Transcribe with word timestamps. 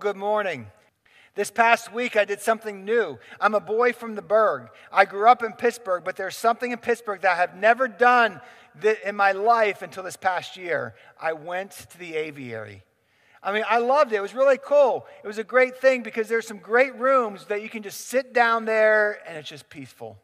good 0.00 0.16
morning. 0.16 0.66
This 1.34 1.50
past 1.50 1.92
week, 1.92 2.16
I 2.16 2.24
did 2.24 2.40
something 2.40 2.86
new. 2.86 3.18
I'm 3.38 3.54
a 3.54 3.60
boy 3.60 3.92
from 3.92 4.14
the 4.14 4.22
Burgh. 4.22 4.70
I 4.90 5.04
grew 5.04 5.28
up 5.28 5.42
in 5.44 5.52
Pittsburgh, 5.52 6.04
but 6.04 6.16
there's 6.16 6.36
something 6.36 6.72
in 6.72 6.78
Pittsburgh 6.78 7.20
that 7.20 7.32
I 7.32 7.36
have 7.36 7.54
never 7.54 7.86
done 7.86 8.40
in 9.04 9.14
my 9.14 9.32
life 9.32 9.82
until 9.82 10.02
this 10.02 10.16
past 10.16 10.56
year. 10.56 10.94
I 11.20 11.34
went 11.34 11.72
to 11.72 11.98
the 11.98 12.16
aviary. 12.16 12.82
I 13.42 13.52
mean, 13.52 13.64
I 13.68 13.78
loved 13.78 14.12
it. 14.12 14.16
It 14.16 14.22
was 14.22 14.34
really 14.34 14.58
cool. 14.58 15.06
It 15.22 15.26
was 15.26 15.38
a 15.38 15.44
great 15.44 15.76
thing 15.76 16.02
because 16.02 16.28
there's 16.28 16.46
some 16.46 16.58
great 16.58 16.96
rooms 16.96 17.44
that 17.46 17.62
you 17.62 17.68
can 17.68 17.82
just 17.82 18.08
sit 18.08 18.32
down 18.32 18.64
there 18.64 19.18
and 19.28 19.36
it's 19.36 19.50
just 19.50 19.68
peaceful. 19.68 20.16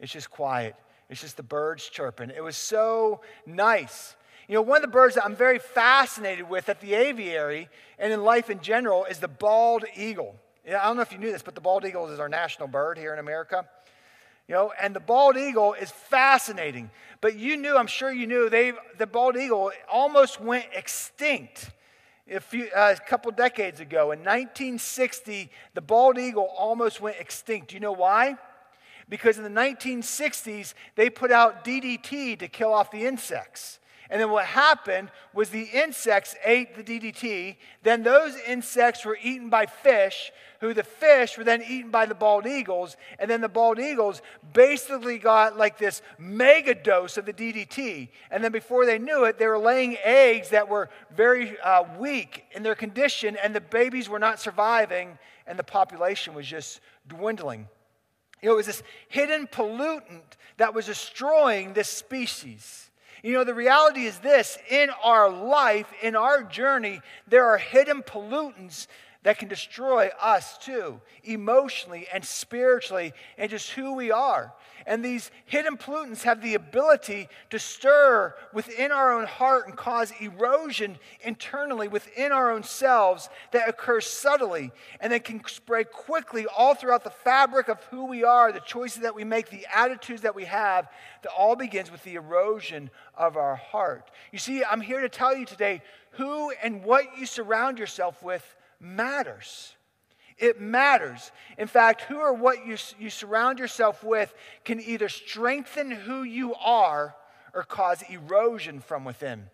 It's 0.00 0.12
just 0.12 0.28
quiet. 0.28 0.74
It's 1.08 1.20
just 1.20 1.36
the 1.36 1.44
birds 1.44 1.88
chirping. 1.88 2.30
It 2.30 2.42
was 2.42 2.56
so 2.56 3.20
nice. 3.46 4.16
You 4.48 4.56
know, 4.56 4.62
one 4.62 4.76
of 4.76 4.82
the 4.82 4.88
birds 4.88 5.14
that 5.14 5.24
I'm 5.24 5.36
very 5.36 5.58
fascinated 5.58 6.48
with 6.48 6.68
at 6.68 6.80
the 6.80 6.94
aviary 6.94 7.68
and 7.98 8.12
in 8.12 8.22
life 8.22 8.50
in 8.50 8.60
general 8.60 9.04
is 9.04 9.18
the 9.18 9.28
bald 9.28 9.84
eagle. 9.96 10.36
I 10.66 10.84
don't 10.84 10.96
know 10.96 11.02
if 11.02 11.12
you 11.12 11.18
knew 11.18 11.32
this, 11.32 11.42
but 11.42 11.54
the 11.54 11.60
bald 11.60 11.84
eagle 11.84 12.08
is 12.08 12.20
our 12.20 12.28
national 12.28 12.68
bird 12.68 12.98
here 12.98 13.12
in 13.12 13.18
America. 13.18 13.66
You 14.48 14.54
know, 14.54 14.72
and 14.80 14.94
the 14.94 15.00
bald 15.00 15.36
eagle 15.36 15.72
is 15.72 15.90
fascinating. 15.90 16.90
But 17.22 17.36
you 17.36 17.56
knew, 17.56 17.76
I'm 17.76 17.86
sure 17.86 18.12
you 18.12 18.26
knew, 18.26 18.50
they, 18.50 18.72
the 18.98 19.06
bald 19.06 19.36
eagle 19.36 19.72
almost 19.90 20.40
went 20.40 20.66
extinct 20.74 21.70
a, 22.30 22.40
few, 22.40 22.68
uh, 22.76 22.94
a 22.98 23.08
couple 23.08 23.32
decades 23.32 23.80
ago. 23.80 24.12
In 24.12 24.18
1960, 24.20 25.50
the 25.72 25.80
bald 25.80 26.18
eagle 26.18 26.50
almost 26.56 27.00
went 27.00 27.16
extinct. 27.18 27.68
Do 27.68 27.74
you 27.74 27.80
know 27.80 27.92
why? 27.92 28.36
Because 29.08 29.38
in 29.38 29.44
the 29.44 29.50
1960s, 29.50 30.74
they 30.94 31.08
put 31.08 31.30
out 31.30 31.64
DDT 31.64 32.38
to 32.38 32.48
kill 32.48 32.72
off 32.72 32.90
the 32.90 33.06
insects. 33.06 33.78
And 34.10 34.20
then 34.20 34.30
what 34.30 34.44
happened 34.44 35.10
was 35.32 35.48
the 35.48 35.68
insects 35.72 36.36
ate 36.44 36.76
the 36.76 36.82
DDT. 36.82 37.56
Then 37.82 38.02
those 38.02 38.36
insects 38.46 39.04
were 39.04 39.18
eaten 39.22 39.48
by 39.48 39.66
fish, 39.66 40.30
who 40.60 40.74
the 40.74 40.82
fish 40.82 41.38
were 41.38 41.44
then 41.44 41.62
eaten 41.66 41.90
by 41.90 42.04
the 42.06 42.14
bald 42.14 42.46
eagles. 42.46 42.96
And 43.18 43.30
then 43.30 43.40
the 43.40 43.48
bald 43.48 43.78
eagles 43.78 44.20
basically 44.52 45.18
got 45.18 45.56
like 45.56 45.78
this 45.78 46.02
mega 46.18 46.74
dose 46.74 47.16
of 47.16 47.24
the 47.24 47.32
DDT. 47.32 48.08
And 48.30 48.44
then 48.44 48.52
before 48.52 48.84
they 48.84 48.98
knew 48.98 49.24
it, 49.24 49.38
they 49.38 49.46
were 49.46 49.58
laying 49.58 49.96
eggs 50.04 50.50
that 50.50 50.68
were 50.68 50.90
very 51.14 51.58
uh, 51.60 51.84
weak 51.98 52.44
in 52.52 52.62
their 52.62 52.74
condition, 52.74 53.36
and 53.42 53.54
the 53.54 53.60
babies 53.60 54.08
were 54.08 54.18
not 54.18 54.38
surviving, 54.38 55.18
and 55.46 55.58
the 55.58 55.64
population 55.64 56.34
was 56.34 56.46
just 56.46 56.80
dwindling. 57.08 57.68
You 58.42 58.50
know, 58.50 58.54
it 58.54 58.56
was 58.58 58.66
this 58.66 58.82
hidden 59.08 59.46
pollutant 59.46 60.36
that 60.58 60.74
was 60.74 60.86
destroying 60.86 61.72
this 61.72 61.88
species. 61.88 62.90
You 63.24 63.32
know, 63.32 63.44
the 63.44 63.54
reality 63.54 64.04
is 64.04 64.18
this 64.18 64.58
in 64.68 64.90
our 65.02 65.30
life, 65.30 65.90
in 66.02 66.14
our 66.14 66.42
journey, 66.42 67.00
there 67.26 67.46
are 67.46 67.56
hidden 67.56 68.02
pollutants 68.02 68.86
that 69.24 69.38
can 69.38 69.48
destroy 69.48 70.10
us 70.20 70.56
too, 70.58 71.00
emotionally 71.24 72.06
and 72.12 72.24
spiritually, 72.24 73.12
and 73.36 73.50
just 73.50 73.70
who 73.70 73.94
we 73.94 74.10
are. 74.10 74.52
And 74.86 75.02
these 75.02 75.30
hidden 75.46 75.78
pollutants 75.78 76.22
have 76.24 76.42
the 76.42 76.54
ability 76.54 77.28
to 77.48 77.58
stir 77.58 78.34
within 78.52 78.92
our 78.92 79.18
own 79.18 79.24
heart 79.24 79.66
and 79.66 79.74
cause 79.74 80.12
erosion 80.20 80.98
internally 81.22 81.88
within 81.88 82.32
our 82.32 82.50
own 82.50 82.62
selves 82.62 83.30
that 83.52 83.66
occurs 83.66 84.06
subtly 84.06 84.72
and 85.00 85.10
then 85.10 85.20
can 85.20 85.42
spread 85.46 85.90
quickly 85.90 86.46
all 86.46 86.74
throughout 86.74 87.02
the 87.02 87.08
fabric 87.08 87.68
of 87.68 87.82
who 87.84 88.04
we 88.04 88.24
are, 88.24 88.52
the 88.52 88.60
choices 88.60 89.00
that 89.02 89.14
we 89.14 89.24
make, 89.24 89.48
the 89.48 89.66
attitudes 89.74 90.20
that 90.20 90.34
we 90.34 90.44
have, 90.44 90.86
that 91.22 91.32
all 91.32 91.56
begins 91.56 91.90
with 91.90 92.04
the 92.04 92.16
erosion 92.16 92.90
of 93.16 93.38
our 93.38 93.56
heart. 93.56 94.10
You 94.32 94.38
see, 94.38 94.62
I'm 94.62 94.82
here 94.82 95.00
to 95.00 95.08
tell 95.08 95.34
you 95.34 95.46
today 95.46 95.80
who 96.10 96.52
and 96.62 96.84
what 96.84 97.18
you 97.18 97.24
surround 97.24 97.78
yourself 97.78 98.22
with 98.22 98.54
matters. 98.80 99.74
It 100.36 100.60
matters. 100.60 101.30
In 101.58 101.68
fact, 101.68 102.02
who 102.02 102.18
or 102.18 102.32
what 102.32 102.66
you, 102.66 102.76
you 102.98 103.10
surround 103.10 103.58
yourself 103.58 104.02
with 104.02 104.34
can 104.64 104.80
either 104.80 105.08
strengthen 105.08 105.90
who 105.90 106.22
you 106.22 106.54
are 106.54 107.14
or 107.52 107.62
cause 107.62 108.02
erosion 108.10 108.80
from 108.80 109.04
within. 109.04 109.48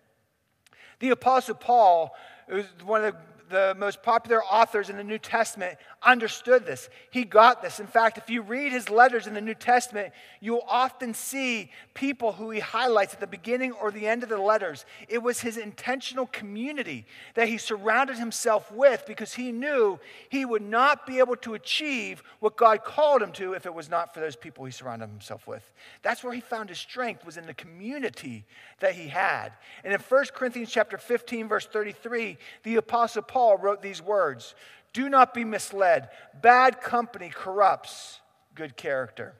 The 1.00 1.10
Apostle 1.10 1.54
Paul, 1.54 2.14
was 2.48 2.66
one 2.84 3.04
of 3.04 3.14
the 3.14 3.20
the 3.50 3.74
most 3.78 4.02
popular 4.02 4.42
authors 4.44 4.88
in 4.88 4.96
the 4.96 5.04
New 5.04 5.18
Testament, 5.18 5.76
understood 6.02 6.64
this. 6.64 6.88
He 7.10 7.24
got 7.24 7.60
this. 7.60 7.80
In 7.80 7.86
fact, 7.86 8.16
if 8.16 8.30
you 8.30 8.42
read 8.42 8.72
his 8.72 8.88
letters 8.88 9.26
in 9.26 9.34
the 9.34 9.40
New 9.40 9.54
Testament, 9.54 10.14
you'll 10.40 10.64
often 10.66 11.12
see 11.12 11.70
people 11.92 12.32
who 12.32 12.50
he 12.50 12.60
highlights 12.60 13.12
at 13.12 13.20
the 13.20 13.26
beginning 13.26 13.72
or 13.72 13.90
the 13.90 14.06
end 14.06 14.22
of 14.22 14.28
the 14.28 14.38
letters. 14.38 14.86
It 15.08 15.22
was 15.22 15.40
his 15.40 15.56
intentional 15.56 16.26
community 16.26 17.04
that 17.34 17.48
he 17.48 17.58
surrounded 17.58 18.16
himself 18.16 18.70
with 18.72 19.04
because 19.06 19.34
he 19.34 19.52
knew 19.52 19.98
he 20.30 20.44
would 20.44 20.62
not 20.62 21.06
be 21.06 21.18
able 21.18 21.36
to 21.36 21.54
achieve 21.54 22.22
what 22.38 22.56
God 22.56 22.84
called 22.84 23.20
him 23.20 23.32
to 23.32 23.52
if 23.52 23.66
it 23.66 23.74
was 23.74 23.90
not 23.90 24.14
for 24.14 24.20
those 24.20 24.36
people 24.36 24.64
he 24.64 24.72
surrounded 24.72 25.10
himself 25.10 25.46
with. 25.46 25.70
That's 26.02 26.22
where 26.22 26.32
he 26.32 26.40
found 26.40 26.68
his 26.68 26.78
strength 26.78 27.26
was 27.26 27.36
in 27.36 27.46
the 27.46 27.54
community 27.54 28.44
that 28.78 28.94
he 28.94 29.08
had. 29.08 29.52
And 29.84 29.92
in 29.92 30.00
1 30.00 30.24
Corinthians 30.34 30.70
chapter 30.70 30.96
15 30.96 31.48
verse 31.48 31.66
33, 31.66 32.38
the 32.62 32.76
apostle 32.76 33.22
Paul 33.22 33.39
Paul 33.40 33.56
wrote 33.56 33.80
these 33.80 34.02
words 34.02 34.54
Do 34.92 35.08
not 35.08 35.32
be 35.32 35.44
misled. 35.44 36.10
Bad 36.42 36.82
company 36.82 37.30
corrupts 37.30 38.20
good 38.54 38.76
character. 38.76 39.32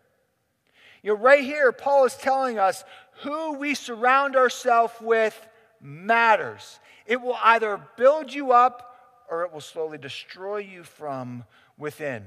You 1.03 1.11
know, 1.11 1.21
right 1.21 1.45
here, 1.45 1.71
Paul 1.71 2.07
is 2.07 2.15
telling 2.15 2.59
us 2.59 2.83
who 3.25 3.59
we 3.59 3.75
surround 3.75 4.37
ourselves 4.37 4.95
with 5.03 5.39
matters. 5.83 6.81
It 7.05 7.21
will 7.21 7.37
either 7.45 7.79
build 7.99 8.33
you 8.33 8.53
up 8.53 8.97
or 9.31 9.43
it 9.43 9.53
will 9.53 9.61
slowly 9.61 9.99
destroy 9.99 10.59
you 10.59 10.83
from 10.83 11.45
within. 11.77 12.25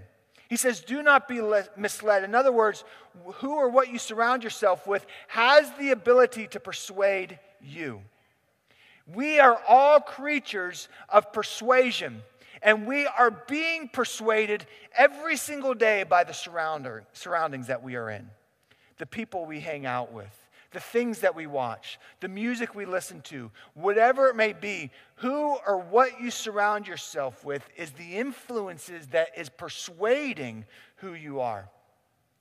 He 0.50 0.58
says, 0.58 0.80
Do 0.80 1.02
not 1.02 1.28
be 1.28 1.42
misled. 1.76 2.24
In 2.24 2.36
other 2.36 2.52
words, 2.52 2.84
who 3.38 3.56
or 3.56 3.68
what 3.68 3.92
you 3.92 3.98
surround 3.98 4.44
yourself 4.44 4.86
with 4.86 5.08
has 5.28 5.72
the 5.80 5.90
ability 5.90 6.46
to 6.50 6.60
persuade 6.60 7.40
you. 7.60 8.04
We 9.06 9.40
are 9.40 9.60
all 9.68 10.00
creatures 10.00 10.88
of 11.10 11.34
persuasion, 11.34 12.24
and 12.62 12.88
we 12.88 13.06
are 13.06 13.32
being 13.32 13.90
persuaded 13.90 14.66
every 14.98 15.36
single 15.36 15.74
day 15.74 16.04
by 16.04 16.24
the 16.24 16.34
surroundings 16.34 17.68
that 17.68 17.84
we 17.84 17.96
are 17.96 18.10
in, 18.10 18.30
the 18.98 19.06
people 19.06 19.46
we 19.46 19.60
hang 19.60 19.86
out 19.86 20.14
with, 20.14 20.34
the 20.72 20.80
things 20.80 21.20
that 21.20 21.36
we 21.36 21.46
watch, 21.46 22.00
the 22.22 22.30
music 22.30 22.74
we 22.74 22.86
listen 22.86 23.22
to, 23.22 23.52
whatever 23.74 24.30
it 24.30 24.36
may 24.36 24.54
be. 24.54 24.90
Who 25.18 25.58
or 25.68 25.78
what 25.78 26.22
you 26.22 26.32
surround 26.32 26.88
yourself 26.88 27.44
with 27.44 27.68
is 27.76 27.92
the 27.92 28.16
influences 28.16 29.08
that 29.08 29.38
is 29.38 29.50
persuading 29.50 30.66
who 30.96 31.14
you 31.14 31.42
are. 31.42 31.70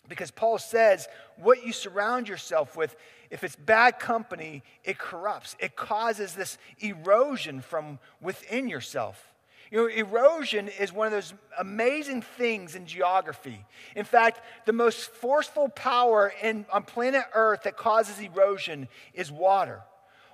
Because 0.08 0.30
Paul 0.30 0.58
says, 0.58 1.08
what 1.36 1.64
you 1.64 1.72
surround 1.72 2.28
yourself 2.28 2.76
with, 2.76 2.96
if 3.30 3.44
it's 3.44 3.56
bad 3.56 3.98
company, 3.98 4.62
it 4.84 4.98
corrupts. 4.98 5.56
It 5.58 5.76
causes 5.76 6.34
this 6.34 6.58
erosion 6.80 7.60
from 7.60 7.98
within 8.20 8.68
yourself. 8.68 9.32
You 9.70 9.78
know, 9.78 9.86
erosion 9.86 10.68
is 10.68 10.92
one 10.92 11.06
of 11.06 11.12
those 11.12 11.32
amazing 11.58 12.20
things 12.20 12.74
in 12.74 12.84
geography. 12.84 13.64
In 13.96 14.04
fact, 14.04 14.42
the 14.66 14.72
most 14.74 15.10
forceful 15.12 15.70
power 15.70 16.30
in, 16.42 16.66
on 16.70 16.82
planet 16.82 17.24
Earth 17.32 17.62
that 17.62 17.78
causes 17.78 18.20
erosion 18.20 18.88
is 19.14 19.32
water. 19.32 19.80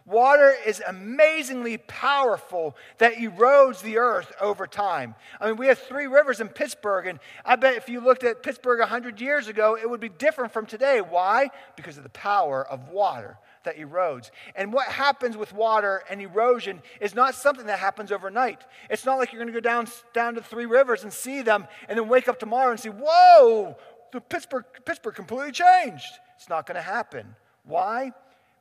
Water 0.08 0.54
is 0.64 0.82
amazingly 0.86 1.76
powerful 1.76 2.74
that 2.96 3.16
erodes 3.16 3.82
the 3.82 3.98
earth 3.98 4.32
over 4.40 4.66
time. 4.66 5.14
I 5.38 5.48
mean, 5.48 5.58
we 5.58 5.66
have 5.66 5.78
three 5.78 6.06
rivers 6.06 6.40
in 6.40 6.48
Pittsburgh, 6.48 7.06
and 7.06 7.20
I 7.44 7.56
bet 7.56 7.76
if 7.76 7.90
you 7.90 8.00
looked 8.00 8.24
at 8.24 8.42
Pittsburgh 8.42 8.80
100 8.80 9.20
years 9.20 9.48
ago, 9.48 9.76
it 9.76 9.88
would 9.88 10.00
be 10.00 10.08
different 10.08 10.50
from 10.50 10.64
today. 10.64 11.02
Why? 11.02 11.50
Because 11.76 11.98
of 11.98 12.04
the 12.04 12.08
power 12.08 12.66
of 12.66 12.88
water 12.88 13.36
that 13.64 13.76
erodes. 13.76 14.30
And 14.56 14.72
what 14.72 14.86
happens 14.86 15.36
with 15.36 15.52
water 15.52 16.02
and 16.08 16.22
erosion 16.22 16.80
is 17.02 17.14
not 17.14 17.34
something 17.34 17.66
that 17.66 17.78
happens 17.78 18.10
overnight. 18.10 18.64
It's 18.88 19.04
not 19.04 19.18
like 19.18 19.30
you're 19.30 19.42
going 19.42 19.52
to 19.52 19.60
go 19.60 19.60
down, 19.60 19.88
down 20.14 20.36
to 20.36 20.40
three 20.40 20.64
rivers 20.64 21.02
and 21.02 21.12
see 21.12 21.42
them 21.42 21.68
and 21.86 21.98
then 21.98 22.08
wake 22.08 22.28
up 22.28 22.38
tomorrow 22.38 22.70
and 22.70 22.80
see, 22.80 22.88
whoa, 22.88 23.76
the 24.12 24.22
Pittsburgh, 24.22 24.64
Pittsburgh 24.86 25.14
completely 25.14 25.52
changed. 25.52 26.06
It's 26.34 26.48
not 26.48 26.66
going 26.66 26.76
to 26.76 26.82
happen. 26.82 27.36
Why? 27.64 28.12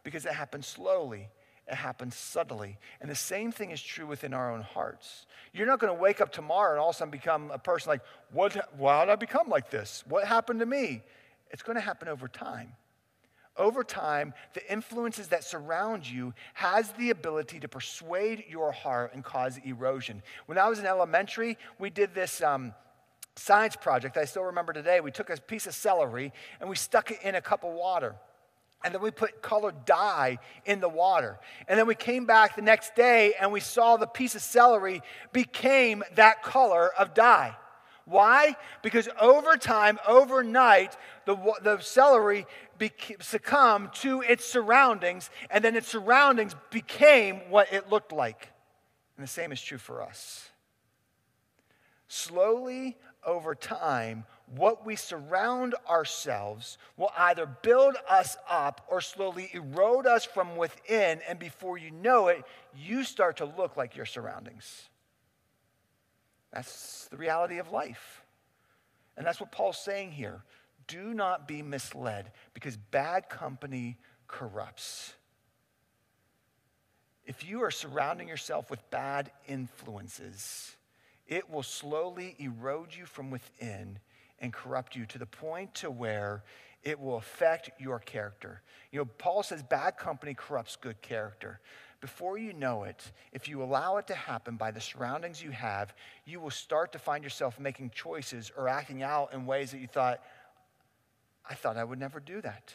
Because 0.04 0.26
it 0.26 0.34
happens 0.34 0.68
slowly 0.68 1.30
it 1.68 1.76
happens 1.76 2.16
subtly. 2.16 2.78
And 3.02 3.10
the 3.10 3.16
same 3.16 3.52
thing 3.52 3.72
is 3.72 3.82
true 3.82 4.08
within 4.08 4.34
our 4.34 4.52
own 4.52 4.62
hearts. 4.62 5.26
You're 5.54 5.68
not 5.68 5.80
going 5.80 5.94
to 5.94 6.00
wake 6.00 6.22
up 6.22 6.32
tomorrow 6.32 6.72
and 6.72 6.80
all 6.80 6.90
of 6.90 6.96
a 6.96 6.98
sudden 6.98 7.12
become 7.12 7.52
a 7.52 7.60
person 7.60 7.90
like, 7.90 8.02
what, 8.32 8.70
why 8.78 9.06
did 9.06 9.12
I 9.12 9.16
become 9.16 9.50
like 9.50 9.70
this? 9.70 10.04
What 10.08 10.26
happened 10.26 10.62
to 10.62 10.66
me? 10.66 11.04
It's 11.52 11.64
going 11.64 11.76
to 11.76 11.82
happen 11.82 12.08
over 12.08 12.28
time. 12.28 12.74
Over 13.58 13.84
time, 13.84 14.34
the 14.54 14.72
influences 14.72 15.30
that 15.30 15.44
surround 15.44 16.08
you 16.08 16.34
has 16.54 16.92
the 16.92 17.10
ability 17.10 17.60
to 17.62 17.68
persuade 17.68 18.46
your 18.48 18.72
heart 18.72 19.14
and 19.14 19.24
cause 19.24 19.60
erosion. 19.66 20.22
When 20.46 20.58
I 20.58 20.70
was 20.70 20.80
in 20.80 20.86
elementary, 20.86 21.58
we 21.80 21.90
did 21.90 22.14
this 22.14 22.42
um, 22.42 22.74
science 23.36 23.76
project 23.76 24.16
I 24.16 24.26
still 24.26 24.44
remember 24.44 24.74
today. 24.74 25.00
We 25.00 25.12
took 25.12 25.30
a 25.30 25.38
piece 25.38 25.68
of 25.68 25.74
celery 25.74 26.32
and 26.60 26.70
we 26.70 26.76
stuck 26.76 27.12
it 27.12 27.20
in 27.24 27.36
a 27.36 27.42
cup 27.42 27.64
of 27.64 27.72
water. 27.72 28.16
And 28.84 28.94
then 28.94 29.02
we 29.02 29.12
put 29.12 29.42
colored 29.42 29.86
dye 29.86 30.40
in 30.66 30.80
the 30.80 30.90
water. 30.90 31.40
And 31.68 31.78
then 31.80 31.88
we 31.88 31.96
came 31.96 32.26
back 32.26 32.56
the 32.56 32.62
next 32.62 32.96
day 32.96 33.34
and 33.40 33.52
we 33.52 33.60
saw 33.60 33.98
the 33.98 34.08
piece 34.08 34.36
of 34.36 34.42
celery 34.42 35.02
became 35.34 36.04
that 36.16 36.44
color 36.44 36.92
of 36.98 37.14
dye. 37.14 37.56
Why? 38.06 38.56
Because 38.84 39.10
over 39.20 39.58
time, 39.58 40.00
overnight, 40.08 40.96
the, 41.26 41.36
the 41.62 41.80
celery 41.80 42.46
beca- 42.80 43.22
succumbed 43.22 43.94
to 43.96 44.22
its 44.22 44.46
surroundings, 44.46 45.30
and 45.50 45.62
then 45.62 45.76
its 45.76 45.90
surroundings 45.90 46.56
became 46.72 47.42
what 47.50 47.74
it 47.74 47.90
looked 47.90 48.14
like. 48.14 48.50
And 49.18 49.24
the 49.26 49.30
same 49.30 49.52
is 49.52 49.62
true 49.62 49.78
for 49.78 50.02
us. 50.02 50.48
Slowly, 52.08 52.96
over 53.26 53.54
time, 53.56 54.24
what 54.56 54.86
we 54.86 54.96
surround 54.96 55.76
ourselves 55.90 56.78
will 56.96 57.12
either 57.18 57.46
build 57.46 57.96
us 58.10 58.38
up 58.50 58.86
or 58.90 59.02
slowly 59.02 59.50
erode 59.54 60.08
us 60.08 60.24
from 60.24 60.56
within, 60.56 61.20
and 61.28 61.38
before 61.38 61.78
you 61.78 61.92
know 61.92 62.28
it, 62.28 62.44
you 62.76 63.04
start 63.04 63.38
to 63.38 63.46
look 63.46 63.76
like 63.76 63.96
your 63.96 64.06
surroundings. 64.06 64.90
That's 66.54 67.08
the 67.12 67.18
reality 67.18 67.58
of 67.58 67.72
life. 67.72 68.24
And 69.18 69.26
that's 69.26 69.40
what 69.40 69.52
Paul's 69.52 69.80
saying 69.80 70.12
here. 70.12 70.44
Do 70.88 71.14
not 71.14 71.48
be 71.48 71.62
misled 71.62 72.32
because 72.54 72.78
bad 72.78 73.30
company 73.30 73.98
corrupts. 74.28 75.14
If 77.26 77.46
you 77.46 77.64
are 77.64 77.72
surrounding 77.72 78.30
yourself 78.30 78.72
with 78.72 78.90
bad 78.90 79.32
influences, 79.48 80.78
it 81.28 81.50
will 81.50 81.64
slowly 81.64 82.38
erode 82.40 82.96
you 82.96 83.06
from 83.06 83.30
within 83.30 84.00
and 84.40 84.54
corrupt 84.54 84.96
you 84.96 85.06
to 85.08 85.18
the 85.18 85.26
point 85.26 85.74
to 85.76 85.92
where 85.92 86.44
it 86.84 87.00
will 87.00 87.18
affect 87.18 87.70
your 87.80 88.00
character. 88.00 88.62
You 88.92 89.00
know, 89.00 89.06
Paul 89.06 89.44
says 89.44 89.64
bad 89.64 89.98
company 89.98 90.34
corrupts 90.34 90.76
good 90.76 91.02
character. 91.02 91.60
Before 92.00 92.38
you 92.38 92.54
know 92.54 92.84
it, 92.84 93.12
if 93.34 93.48
you 93.48 93.64
allow 93.64 93.98
it 93.98 94.08
to 94.08 94.16
happen 94.16 94.56
by 94.56 94.70
the 94.72 94.80
surroundings 94.80 95.42
you 95.42 95.52
have, 95.52 95.94
you 96.26 96.40
will 96.40 96.52
start 96.52 96.92
to 96.92 97.00
find 97.00 97.24
yourself 97.24 97.60
making 97.60 97.90
choices 97.90 98.52
or 98.56 98.68
acting 98.68 99.02
out 99.02 99.34
in 99.34 99.46
ways 99.46 99.72
that 99.72 99.80
you 99.80 99.88
thought, 99.88 100.22
I 101.50 101.56
thought 101.56 101.76
I 101.76 101.84
would 101.84 102.00
never 102.00 102.20
do 102.20 102.40
that. 102.42 102.74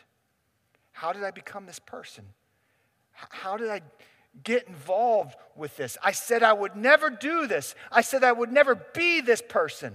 How 0.91 1.13
did 1.13 1.23
I 1.23 1.31
become 1.31 1.67
this 1.67 1.79
person? 1.79 2.25
How 3.13 3.57
did 3.57 3.71
I 3.71 3.83
get 4.43 4.67
involved 4.67 5.37
with 5.57 5.77
this? 5.77 5.97
I 6.03 6.13
said 6.13 6.43
I 6.43 6.53
would 6.53 6.75
never 6.75 7.09
do 7.09 7.47
this. 7.47 7.75
I 7.91 8.01
said 8.01 8.25
I 8.25 8.33
would 8.33 8.51
never 8.51 8.75
be 8.75 9.21
this 9.21 9.43
person. 9.47 9.95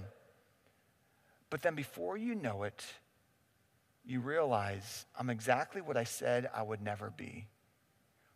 But 1.50 1.62
then 1.62 1.74
before 1.74 2.16
you 2.16 2.34
know 2.34 2.64
it, 2.64 2.84
you 4.04 4.20
realize 4.20 5.06
I'm 5.18 5.30
exactly 5.30 5.80
what 5.80 5.96
I 5.96 6.04
said 6.04 6.50
I 6.54 6.62
would 6.62 6.82
never 6.82 7.10
be. 7.10 7.46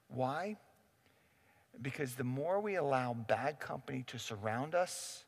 Why? 0.08 0.56
Because 1.80 2.14
the 2.14 2.24
more 2.24 2.60
we 2.60 2.76
allow 2.76 3.14
bad 3.14 3.58
company 3.58 4.04
to 4.08 4.18
surround 4.18 4.74
us 4.74 5.24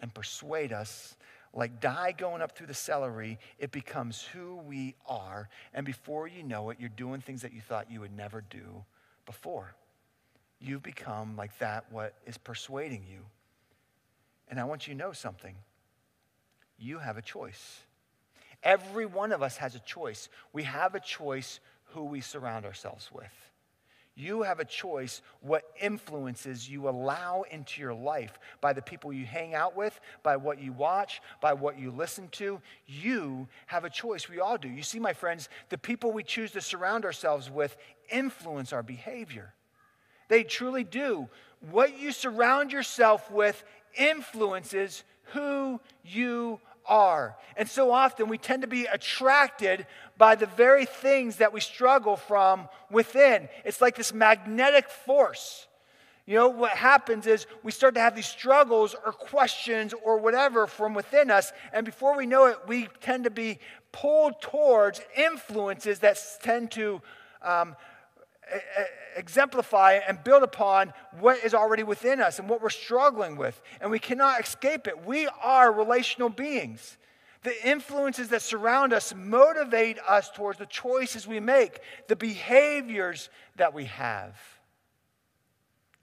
and 0.00 0.12
persuade 0.12 0.72
us, 0.72 1.16
like 1.54 1.80
dye 1.80 2.12
going 2.12 2.42
up 2.42 2.56
through 2.56 2.66
the 2.66 2.74
celery, 2.74 3.38
it 3.58 3.70
becomes 3.72 4.22
who 4.22 4.56
we 4.56 4.94
are. 5.06 5.48
And 5.72 5.86
before 5.86 6.28
you 6.28 6.42
know 6.42 6.68
it, 6.68 6.76
you're 6.78 6.90
doing 6.90 7.22
things 7.22 7.42
that 7.42 7.54
you 7.54 7.62
thought 7.62 7.90
you 7.90 8.00
would 8.00 8.14
never 8.14 8.42
do 8.50 8.84
before. 9.24 9.74
You've 10.60 10.82
become 10.82 11.36
like 11.36 11.58
that, 11.58 11.86
what 11.90 12.14
is 12.26 12.36
persuading 12.36 13.04
you. 13.10 13.20
And 14.48 14.60
I 14.60 14.64
want 14.64 14.86
you 14.86 14.94
to 14.94 14.98
know 14.98 15.12
something 15.12 15.54
you 16.78 16.98
have 16.98 17.16
a 17.16 17.22
choice. 17.22 17.80
Every 18.62 19.06
one 19.06 19.32
of 19.32 19.42
us 19.42 19.56
has 19.58 19.74
a 19.74 19.80
choice. 19.80 20.28
We 20.52 20.64
have 20.64 20.94
a 20.94 21.00
choice 21.00 21.60
who 21.92 22.04
we 22.04 22.20
surround 22.20 22.64
ourselves 22.64 23.10
with. 23.12 23.32
You 24.18 24.42
have 24.42 24.60
a 24.60 24.64
choice 24.64 25.20
what 25.42 25.64
influences 25.78 26.68
you 26.68 26.88
allow 26.88 27.44
into 27.50 27.82
your 27.82 27.92
life 27.92 28.38
by 28.62 28.72
the 28.72 28.80
people 28.80 29.12
you 29.12 29.26
hang 29.26 29.54
out 29.54 29.76
with, 29.76 30.00
by 30.22 30.38
what 30.38 30.58
you 30.58 30.72
watch, 30.72 31.20
by 31.42 31.52
what 31.52 31.78
you 31.78 31.90
listen 31.90 32.28
to. 32.32 32.62
You 32.86 33.46
have 33.66 33.84
a 33.84 33.90
choice. 33.90 34.26
We 34.26 34.40
all 34.40 34.56
do. 34.56 34.68
You 34.68 34.82
see, 34.82 34.98
my 34.98 35.12
friends, 35.12 35.50
the 35.68 35.76
people 35.76 36.12
we 36.12 36.22
choose 36.22 36.52
to 36.52 36.62
surround 36.62 37.04
ourselves 37.04 37.50
with 37.50 37.76
influence 38.10 38.72
our 38.72 38.82
behavior. 38.82 39.52
They 40.28 40.44
truly 40.44 40.82
do. 40.82 41.28
What 41.70 41.98
you 41.98 42.10
surround 42.10 42.72
yourself 42.72 43.30
with 43.30 43.62
influences 43.98 45.04
who 45.32 45.78
you 46.04 46.58
are. 46.88 47.36
And 47.56 47.68
so 47.68 47.90
often 47.90 48.28
we 48.28 48.38
tend 48.38 48.62
to 48.62 48.68
be 48.68 48.86
attracted 48.86 49.86
by 50.18 50.34
the 50.34 50.46
very 50.46 50.86
things 50.86 51.36
that 51.36 51.52
we 51.52 51.60
struggle 51.60 52.16
from 52.16 52.68
within. 52.90 53.48
It's 53.64 53.80
like 53.80 53.96
this 53.96 54.12
magnetic 54.12 54.88
force. 54.88 55.66
You 56.26 56.34
know, 56.34 56.48
what 56.48 56.72
happens 56.72 57.26
is 57.28 57.46
we 57.62 57.70
start 57.70 57.94
to 57.94 58.00
have 58.00 58.16
these 58.16 58.26
struggles 58.26 58.96
or 59.04 59.12
questions 59.12 59.94
or 60.02 60.18
whatever 60.18 60.66
from 60.66 60.92
within 60.92 61.30
us, 61.30 61.52
and 61.72 61.86
before 61.86 62.16
we 62.16 62.26
know 62.26 62.46
it, 62.46 62.58
we 62.66 62.88
tend 63.00 63.24
to 63.24 63.30
be 63.30 63.60
pulled 63.92 64.40
towards 64.40 65.00
influences 65.16 66.00
that 66.00 66.18
tend 66.42 66.72
to 66.72 67.00
um, 67.42 67.76
exemplify 69.16 70.00
and 70.06 70.22
build 70.22 70.42
upon 70.42 70.92
what 71.18 71.42
is 71.44 71.54
already 71.54 71.82
within 71.82 72.20
us 72.20 72.38
and 72.38 72.48
what 72.48 72.62
we're 72.62 72.70
struggling 72.70 73.36
with. 73.36 73.60
And 73.80 73.90
we 73.90 73.98
cannot 73.98 74.40
escape 74.40 74.86
it. 74.86 75.04
We 75.04 75.28
are 75.42 75.72
relational 75.72 76.28
beings. 76.28 76.96
The 77.42 77.68
influences 77.68 78.28
that 78.28 78.42
surround 78.42 78.92
us 78.92 79.14
motivate 79.14 79.98
us 80.06 80.30
towards 80.30 80.58
the 80.58 80.66
choices 80.66 81.26
we 81.26 81.40
make, 81.40 81.80
the 82.08 82.16
behaviors 82.16 83.30
that 83.56 83.72
we 83.72 83.84
have. 83.84 84.36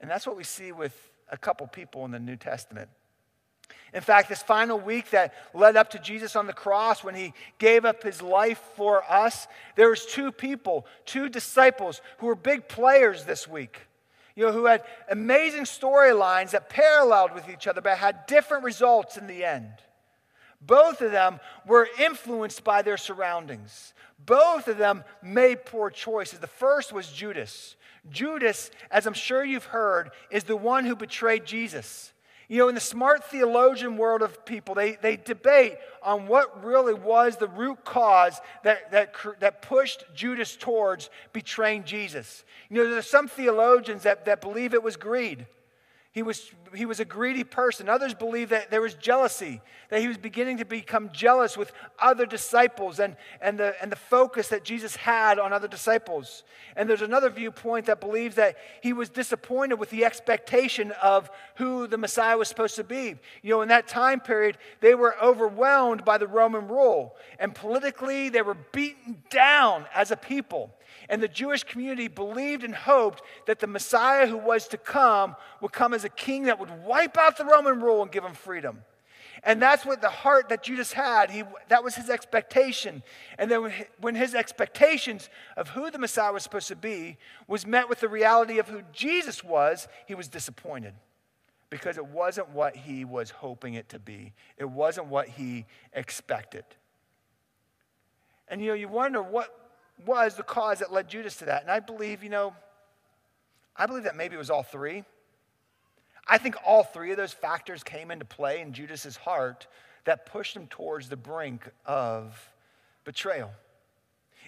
And 0.00 0.10
that's 0.10 0.26
what 0.26 0.36
we 0.36 0.44
see 0.44 0.72
with 0.72 0.94
a 1.30 1.36
couple 1.36 1.66
people 1.66 2.04
in 2.04 2.10
the 2.10 2.18
New 2.18 2.36
Testament. 2.36 2.88
In 3.92 4.00
fact, 4.00 4.28
this 4.28 4.42
final 4.42 4.78
week 4.78 5.10
that 5.10 5.34
led 5.54 5.76
up 5.76 5.90
to 5.90 5.98
Jesus 5.98 6.34
on 6.34 6.46
the 6.46 6.52
cross 6.52 7.04
when 7.04 7.14
he 7.14 7.32
gave 7.58 7.84
up 7.84 8.02
his 8.02 8.20
life 8.20 8.60
for 8.74 9.04
us, 9.10 9.46
there 9.76 9.88
was 9.88 10.04
two 10.04 10.32
people, 10.32 10.84
two 11.06 11.28
disciples 11.28 12.00
who 12.18 12.26
were 12.26 12.34
big 12.34 12.68
players 12.68 13.24
this 13.24 13.46
week. 13.46 13.78
You 14.34 14.46
know, 14.46 14.52
who 14.52 14.64
had 14.64 14.82
amazing 15.08 15.62
storylines 15.62 16.50
that 16.50 16.68
paralleled 16.68 17.34
with 17.34 17.48
each 17.48 17.68
other 17.68 17.80
but 17.80 17.98
had 17.98 18.26
different 18.26 18.64
results 18.64 19.16
in 19.16 19.28
the 19.28 19.44
end. 19.44 19.72
Both 20.60 21.00
of 21.00 21.12
them 21.12 21.38
were 21.66 21.88
influenced 22.00 22.64
by 22.64 22.82
their 22.82 22.96
surroundings. 22.96 23.92
Both 24.18 24.66
of 24.66 24.78
them 24.78 25.04
made 25.22 25.66
poor 25.66 25.90
choices. 25.90 26.40
The 26.40 26.46
first 26.46 26.92
was 26.92 27.12
Judas. 27.12 27.76
Judas, 28.10 28.70
as 28.90 29.06
I'm 29.06 29.14
sure 29.14 29.44
you've 29.44 29.66
heard, 29.66 30.10
is 30.30 30.44
the 30.44 30.56
one 30.56 30.84
who 30.84 30.96
betrayed 30.96 31.44
Jesus. 31.44 32.12
You 32.48 32.58
know, 32.58 32.68
in 32.68 32.74
the 32.74 32.80
smart 32.80 33.24
theologian 33.24 33.96
world 33.96 34.20
of 34.22 34.44
people, 34.44 34.74
they, 34.74 34.96
they 34.96 35.16
debate 35.16 35.76
on 36.02 36.26
what 36.26 36.62
really 36.64 36.92
was 36.92 37.36
the 37.36 37.48
root 37.48 37.84
cause 37.84 38.38
that, 38.64 38.90
that, 38.90 39.14
that 39.40 39.62
pushed 39.62 40.04
Judas 40.14 40.54
towards 40.54 41.08
betraying 41.32 41.84
Jesus. 41.84 42.44
You 42.68 42.84
know, 42.84 42.90
there's 42.90 43.08
some 43.08 43.28
theologians 43.28 44.02
that, 44.02 44.26
that 44.26 44.40
believe 44.40 44.74
it 44.74 44.82
was 44.82 44.96
greed. 44.96 45.46
He 46.14 46.22
was, 46.22 46.52
he 46.72 46.86
was 46.86 47.00
a 47.00 47.04
greedy 47.04 47.42
person. 47.42 47.88
Others 47.88 48.14
believe 48.14 48.50
that 48.50 48.70
there 48.70 48.80
was 48.80 48.94
jealousy, 48.94 49.60
that 49.88 50.00
he 50.00 50.06
was 50.06 50.16
beginning 50.16 50.58
to 50.58 50.64
become 50.64 51.10
jealous 51.12 51.56
with 51.56 51.72
other 51.98 52.24
disciples 52.24 53.00
and, 53.00 53.16
and, 53.40 53.58
the, 53.58 53.74
and 53.82 53.90
the 53.90 53.96
focus 53.96 54.46
that 54.50 54.62
Jesus 54.62 54.94
had 54.94 55.40
on 55.40 55.52
other 55.52 55.66
disciples. 55.66 56.44
And 56.76 56.88
there's 56.88 57.02
another 57.02 57.30
viewpoint 57.30 57.86
that 57.86 58.00
believes 58.00 58.36
that 58.36 58.54
he 58.80 58.92
was 58.92 59.08
disappointed 59.08 59.74
with 59.80 59.90
the 59.90 60.04
expectation 60.04 60.92
of 61.02 61.32
who 61.56 61.88
the 61.88 61.98
Messiah 61.98 62.38
was 62.38 62.46
supposed 62.46 62.76
to 62.76 62.84
be. 62.84 63.16
You 63.42 63.50
know, 63.50 63.62
in 63.62 63.68
that 63.70 63.88
time 63.88 64.20
period, 64.20 64.56
they 64.80 64.94
were 64.94 65.16
overwhelmed 65.20 66.04
by 66.04 66.18
the 66.18 66.28
Roman 66.28 66.68
rule, 66.68 67.16
and 67.40 67.52
politically, 67.52 68.28
they 68.28 68.42
were 68.42 68.56
beaten 68.70 69.20
down 69.30 69.86
as 69.92 70.12
a 70.12 70.16
people. 70.16 70.72
And 71.08 71.22
the 71.22 71.28
Jewish 71.28 71.64
community 71.64 72.08
believed 72.08 72.64
and 72.64 72.74
hoped 72.74 73.22
that 73.46 73.60
the 73.60 73.66
Messiah 73.66 74.26
who 74.26 74.36
was 74.36 74.68
to 74.68 74.78
come 74.78 75.36
would 75.60 75.72
come 75.72 75.94
as 75.94 76.04
a 76.04 76.08
king 76.08 76.44
that 76.44 76.58
would 76.58 76.84
wipe 76.84 77.16
out 77.16 77.36
the 77.36 77.44
Roman 77.44 77.80
rule 77.80 78.02
and 78.02 78.10
give 78.10 78.22
them 78.22 78.34
freedom. 78.34 78.82
And 79.42 79.60
that's 79.60 79.84
what 79.84 80.00
the 80.00 80.08
heart 80.08 80.48
that 80.48 80.62
Judas 80.62 80.92
had, 80.92 81.30
he, 81.30 81.42
that 81.68 81.84
was 81.84 81.94
his 81.94 82.08
expectation. 82.08 83.02
And 83.38 83.50
then 83.50 83.70
when 84.00 84.14
his 84.14 84.34
expectations 84.34 85.28
of 85.56 85.70
who 85.70 85.90
the 85.90 85.98
Messiah 85.98 86.32
was 86.32 86.42
supposed 86.42 86.68
to 86.68 86.76
be 86.76 87.18
was 87.46 87.66
met 87.66 87.88
with 87.88 88.00
the 88.00 88.08
reality 88.08 88.58
of 88.58 88.68
who 88.68 88.82
Jesus 88.92 89.44
was, 89.44 89.86
he 90.06 90.14
was 90.14 90.28
disappointed 90.28 90.94
because 91.68 91.98
it 91.98 92.06
wasn't 92.06 92.48
what 92.50 92.76
he 92.76 93.04
was 93.04 93.30
hoping 93.30 93.74
it 93.74 93.88
to 93.90 93.98
be. 93.98 94.32
It 94.56 94.70
wasn't 94.70 95.08
what 95.08 95.28
he 95.28 95.66
expected. 95.92 96.64
And 98.48 98.60
you 98.60 98.68
know, 98.68 98.74
you 98.74 98.88
wonder 98.88 99.22
what 99.22 99.63
was 100.06 100.36
the 100.36 100.42
cause 100.42 100.80
that 100.80 100.92
led 100.92 101.08
Judas 101.08 101.36
to 101.36 101.46
that. 101.46 101.62
And 101.62 101.70
I 101.70 101.80
believe, 101.80 102.22
you 102.22 102.30
know, 102.30 102.54
I 103.76 103.86
believe 103.86 104.04
that 104.04 104.16
maybe 104.16 104.34
it 104.34 104.38
was 104.38 104.50
all 104.50 104.62
three. 104.62 105.04
I 106.26 106.38
think 106.38 106.56
all 106.66 106.82
three 106.82 107.10
of 107.10 107.16
those 107.16 107.32
factors 107.32 107.82
came 107.82 108.10
into 108.10 108.24
play 108.24 108.60
in 108.60 108.72
Judas's 108.72 109.16
heart 109.16 109.66
that 110.04 110.26
pushed 110.26 110.56
him 110.56 110.66
towards 110.68 111.08
the 111.08 111.16
brink 111.16 111.68
of 111.84 112.50
betrayal. 113.04 113.50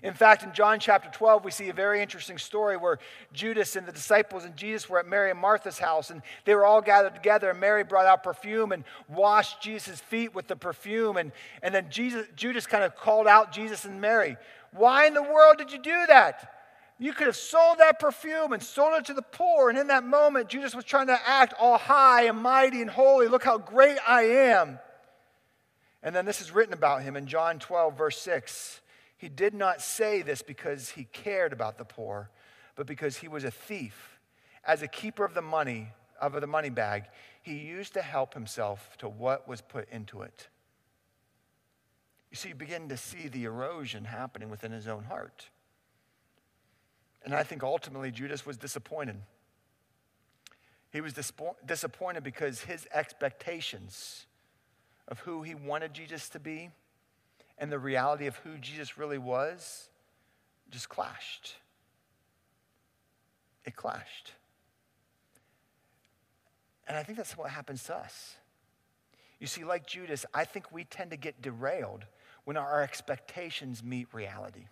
In 0.03 0.13
fact, 0.13 0.43
in 0.43 0.53
John 0.53 0.79
chapter 0.79 1.09
12, 1.11 1.45
we 1.45 1.51
see 1.51 1.71
a 1.71 1.73
very 1.73 2.03
interesting 2.03 2.37
story 2.37 2.77
where 2.77 2.99
Judas 3.33 3.77
and 3.77 3.87
the 3.87 3.93
disciples 3.93 4.45
and 4.45 4.55
Jesus 4.55 4.89
were 4.91 4.99
at 4.99 5.07
Mary 5.07 5.31
and 5.31 5.41
Martha's 5.41 5.79
house, 5.79 6.11
and 6.11 6.21
they 6.45 6.55
were 6.55 6.67
all 6.67 6.83
gathered 6.83 7.15
together, 7.15 7.49
and 7.51 7.59
Mary 7.59 7.83
brought 7.83 8.05
out 8.05 8.23
perfume 8.23 8.73
and 8.73 8.85
washed 9.09 9.63
Jesus' 9.63 10.01
feet 10.01 10.35
with 10.35 10.49
the 10.49 10.57
perfume. 10.57 11.17
And, 11.17 11.33
and 11.63 11.75
then 11.75 11.87
Jesus, 11.89 12.27
Judas 12.37 12.67
kind 12.67 12.85
of 12.85 12.95
called 12.95 13.27
out 13.27 13.53
Jesus 13.53 13.87
and 13.87 14.01
Mary, 14.01 14.37
Why 14.77 15.07
in 15.07 15.15
the 15.15 15.23
world 15.23 15.59
did 15.59 15.73
you 15.73 15.79
do 15.79 16.07
that? 16.09 16.53
You 16.99 17.13
could 17.13 17.27
have 17.27 17.37
sold 17.37 17.79
that 17.79 17.99
perfume 17.99 18.53
and 18.53 18.63
sold 18.63 18.95
it 18.99 19.05
to 19.07 19.15
the 19.15 19.23
poor. 19.23 19.69
And 19.69 19.79
in 19.79 19.89
that 19.89 20.05
moment, 20.05 20.49
Judas 20.49 20.75
was 20.75 20.85
trying 20.85 21.09
to 21.09 21.19
act 21.27 21.53
all 21.59 21.77
high 21.77 22.25
and 22.25 22.39
mighty 22.39 22.81
and 22.81 22.91
holy. 22.91 23.29
Look 23.29 23.45
how 23.45 23.59
great 23.59 23.99
I 24.07 24.23
am. 24.23 24.79
And 26.03 26.15
then 26.15 26.25
this 26.25 26.41
is 26.41 26.53
written 26.53 26.73
about 26.73 27.03
him 27.03 27.17
in 27.17 27.27
John 27.27 27.59
12, 27.59 27.99
verse 27.99 28.19
6. 28.19 28.81
He 29.19 29.29
did 29.29 29.55
not 29.55 29.83
say 29.83 30.23
this 30.23 30.43
because 30.43 30.91
he 30.91 31.05
cared 31.05 31.53
about 31.53 31.79
the 31.79 31.85
poor, 31.85 32.31
but 32.77 32.87
because 32.87 33.17
he 33.17 33.29
was 33.29 33.45
a 33.45 33.51
thief. 33.51 34.19
As 34.65 34.83
a 34.83 34.89
keeper 34.89 35.25
of 35.25 35.35
the 35.35 35.43
money, 35.43 35.89
of 36.21 36.33
the 36.41 36.47
money 36.47 36.71
bag, 36.71 37.05
he 37.43 37.59
used 37.59 37.95
to 37.95 38.03
help 38.03 38.35
himself 38.35 38.97
to 38.99 39.09
what 39.09 39.47
was 39.47 39.61
put 39.61 39.89
into 39.91 40.23
it. 40.23 40.49
You 42.31 42.37
see, 42.37 42.53
begin 42.53 42.89
to 42.89 42.97
see 42.97 43.29
the 43.29 43.45
erosion 43.45 44.05
happening 44.05 44.51
within 44.51 44.73
his 44.73 44.89
own 44.89 45.05
heart. 45.05 45.49
And 47.25 47.35
I 47.35 47.43
think 47.43 47.63
ultimately 47.63 48.11
Judas 48.11 48.45
was 48.45 48.57
disappointed. 48.57 49.17
He 50.93 51.01
was 51.01 51.13
disappointed 51.13 52.23
because 52.23 52.63
his 52.63 52.87
expectations 52.93 54.27
of 55.09 55.21
who 55.21 55.43
he 55.43 55.55
wanted 55.55 55.93
Jesus 55.93 56.29
to 56.31 56.41
be 56.41 56.71
and 57.59 57.71
the 57.71 57.79
reality 57.79 58.27
of 58.27 58.37
who 58.37 58.59
Jesus 58.59 58.99
really 58.99 59.19
was 59.19 59.89
just 60.71 60.89
clashed. 60.89 61.55
It 63.65 63.77
clashed. 63.77 64.33
And 66.87 66.97
I 66.97 67.03
think 67.03 67.19
that's 67.19 67.37
what 67.37 67.51
happens 67.51 67.83
to 67.85 67.97
us. 67.97 68.37
You 69.41 69.47
see, 69.47 69.65
like 69.65 69.87
Judas, 69.87 70.25
I 70.33 70.45
think 70.45 70.73
we 70.73 70.85
tend 70.85 71.11
to 71.11 71.17
get 71.17 71.43
derailed 71.43 72.05
when 72.47 72.57
our 72.57 72.81
expectations 72.81 73.83
meet 73.83 74.07
reality. 74.13 74.67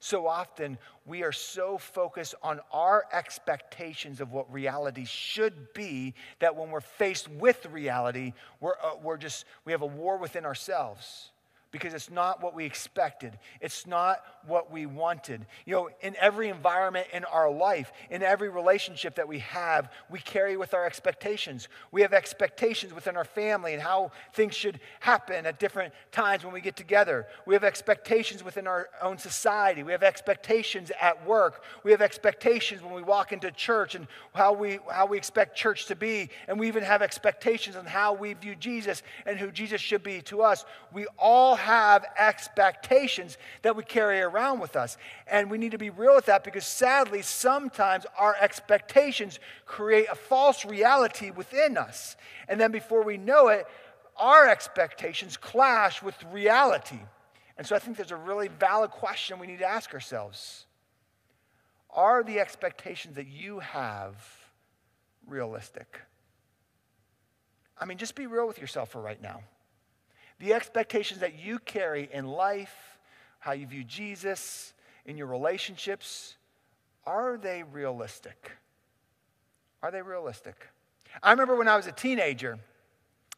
So 0.00 0.26
often, 0.26 0.78
we 1.04 1.22
are 1.22 1.32
so 1.32 1.76
focused 1.76 2.34
on 2.42 2.60
our 2.72 3.04
expectations 3.12 4.22
of 4.22 4.32
what 4.32 4.50
reality 4.50 5.04
should 5.04 5.74
be 5.74 6.14
that 6.38 6.56
when 6.56 6.70
we're 6.70 6.80
faced 6.80 7.28
with 7.28 7.66
reality, 7.66 8.32
we're, 8.60 8.76
uh, 8.82 8.92
we're 9.02 9.18
just, 9.18 9.44
we 9.66 9.72
have 9.72 9.82
a 9.82 9.86
war 9.86 10.16
within 10.16 10.46
ourselves 10.46 11.30
because 11.72 11.94
it's 11.94 12.10
not 12.10 12.42
what 12.42 12.54
we 12.54 12.64
expected. 12.64 13.38
It's 13.60 13.86
not 13.86 14.24
what 14.46 14.72
we 14.72 14.86
wanted. 14.86 15.46
You 15.64 15.74
know, 15.74 15.90
in 16.00 16.16
every 16.16 16.48
environment 16.48 17.06
in 17.12 17.24
our 17.24 17.50
life, 17.50 17.92
in 18.10 18.22
every 18.22 18.48
relationship 18.48 19.14
that 19.16 19.28
we 19.28 19.38
have, 19.40 19.92
we 20.10 20.18
carry 20.18 20.56
with 20.56 20.74
our 20.74 20.84
expectations. 20.84 21.68
We 21.92 22.02
have 22.02 22.12
expectations 22.12 22.92
within 22.92 23.16
our 23.16 23.24
family 23.24 23.72
and 23.72 23.82
how 23.82 24.10
things 24.32 24.54
should 24.54 24.80
happen 24.98 25.46
at 25.46 25.60
different 25.60 25.94
times 26.10 26.44
when 26.44 26.52
we 26.52 26.60
get 26.60 26.74
together. 26.74 27.26
We 27.46 27.54
have 27.54 27.62
expectations 27.62 28.42
within 28.42 28.66
our 28.66 28.88
own 29.00 29.18
society. 29.18 29.82
We 29.84 29.92
have 29.92 30.02
expectations 30.02 30.90
at 31.00 31.24
work. 31.24 31.62
We 31.84 31.92
have 31.92 32.02
expectations 32.02 32.82
when 32.82 32.94
we 32.94 33.02
walk 33.02 33.32
into 33.32 33.50
church 33.52 33.94
and 33.94 34.08
how 34.34 34.54
we, 34.54 34.80
how 34.90 35.06
we 35.06 35.16
expect 35.16 35.56
church 35.56 35.86
to 35.86 35.94
be. 35.94 36.30
And 36.48 36.58
we 36.58 36.66
even 36.66 36.82
have 36.82 37.00
expectations 37.00 37.76
on 37.76 37.86
how 37.86 38.12
we 38.12 38.32
view 38.34 38.56
Jesus 38.56 39.02
and 39.24 39.38
who 39.38 39.52
Jesus 39.52 39.80
should 39.80 40.02
be 40.02 40.20
to 40.22 40.42
us. 40.42 40.64
We 40.92 41.06
all 41.16 41.59
have 41.60 42.04
expectations 42.18 43.38
that 43.62 43.76
we 43.76 43.84
carry 43.84 44.20
around 44.20 44.60
with 44.60 44.76
us. 44.76 44.96
And 45.26 45.50
we 45.50 45.58
need 45.58 45.72
to 45.72 45.78
be 45.78 45.90
real 45.90 46.14
with 46.14 46.26
that 46.26 46.42
because 46.42 46.66
sadly, 46.66 47.22
sometimes 47.22 48.06
our 48.18 48.34
expectations 48.40 49.38
create 49.66 50.06
a 50.10 50.14
false 50.14 50.64
reality 50.64 51.30
within 51.30 51.76
us. 51.76 52.16
And 52.48 52.60
then 52.60 52.72
before 52.72 53.02
we 53.02 53.16
know 53.16 53.48
it, 53.48 53.66
our 54.16 54.48
expectations 54.48 55.36
clash 55.36 56.02
with 56.02 56.16
reality. 56.32 57.00
And 57.56 57.66
so 57.66 57.76
I 57.76 57.78
think 57.78 57.96
there's 57.96 58.10
a 58.10 58.16
really 58.16 58.48
valid 58.48 58.90
question 58.90 59.38
we 59.38 59.46
need 59.46 59.60
to 59.60 59.68
ask 59.68 59.94
ourselves 59.94 60.66
Are 61.90 62.22
the 62.22 62.40
expectations 62.40 63.16
that 63.16 63.28
you 63.28 63.60
have 63.60 64.16
realistic? 65.26 66.00
I 67.78 67.86
mean, 67.86 67.98
just 67.98 68.14
be 68.14 68.26
real 68.26 68.46
with 68.46 68.60
yourself 68.60 68.90
for 68.90 69.00
right 69.00 69.20
now 69.22 69.42
the 70.40 70.54
expectations 70.54 71.20
that 71.20 71.38
you 71.38 71.58
carry 71.60 72.08
in 72.12 72.26
life, 72.26 72.98
how 73.38 73.52
you 73.52 73.66
view 73.66 73.84
Jesus, 73.84 74.74
in 75.06 75.16
your 75.16 75.26
relationships, 75.26 76.36
are 77.06 77.38
they 77.38 77.62
realistic? 77.62 78.52
Are 79.82 79.90
they 79.90 80.02
realistic? 80.02 80.68
I 81.22 81.30
remember 81.30 81.56
when 81.56 81.68
I 81.68 81.76
was 81.76 81.86
a 81.86 81.92
teenager 81.92 82.58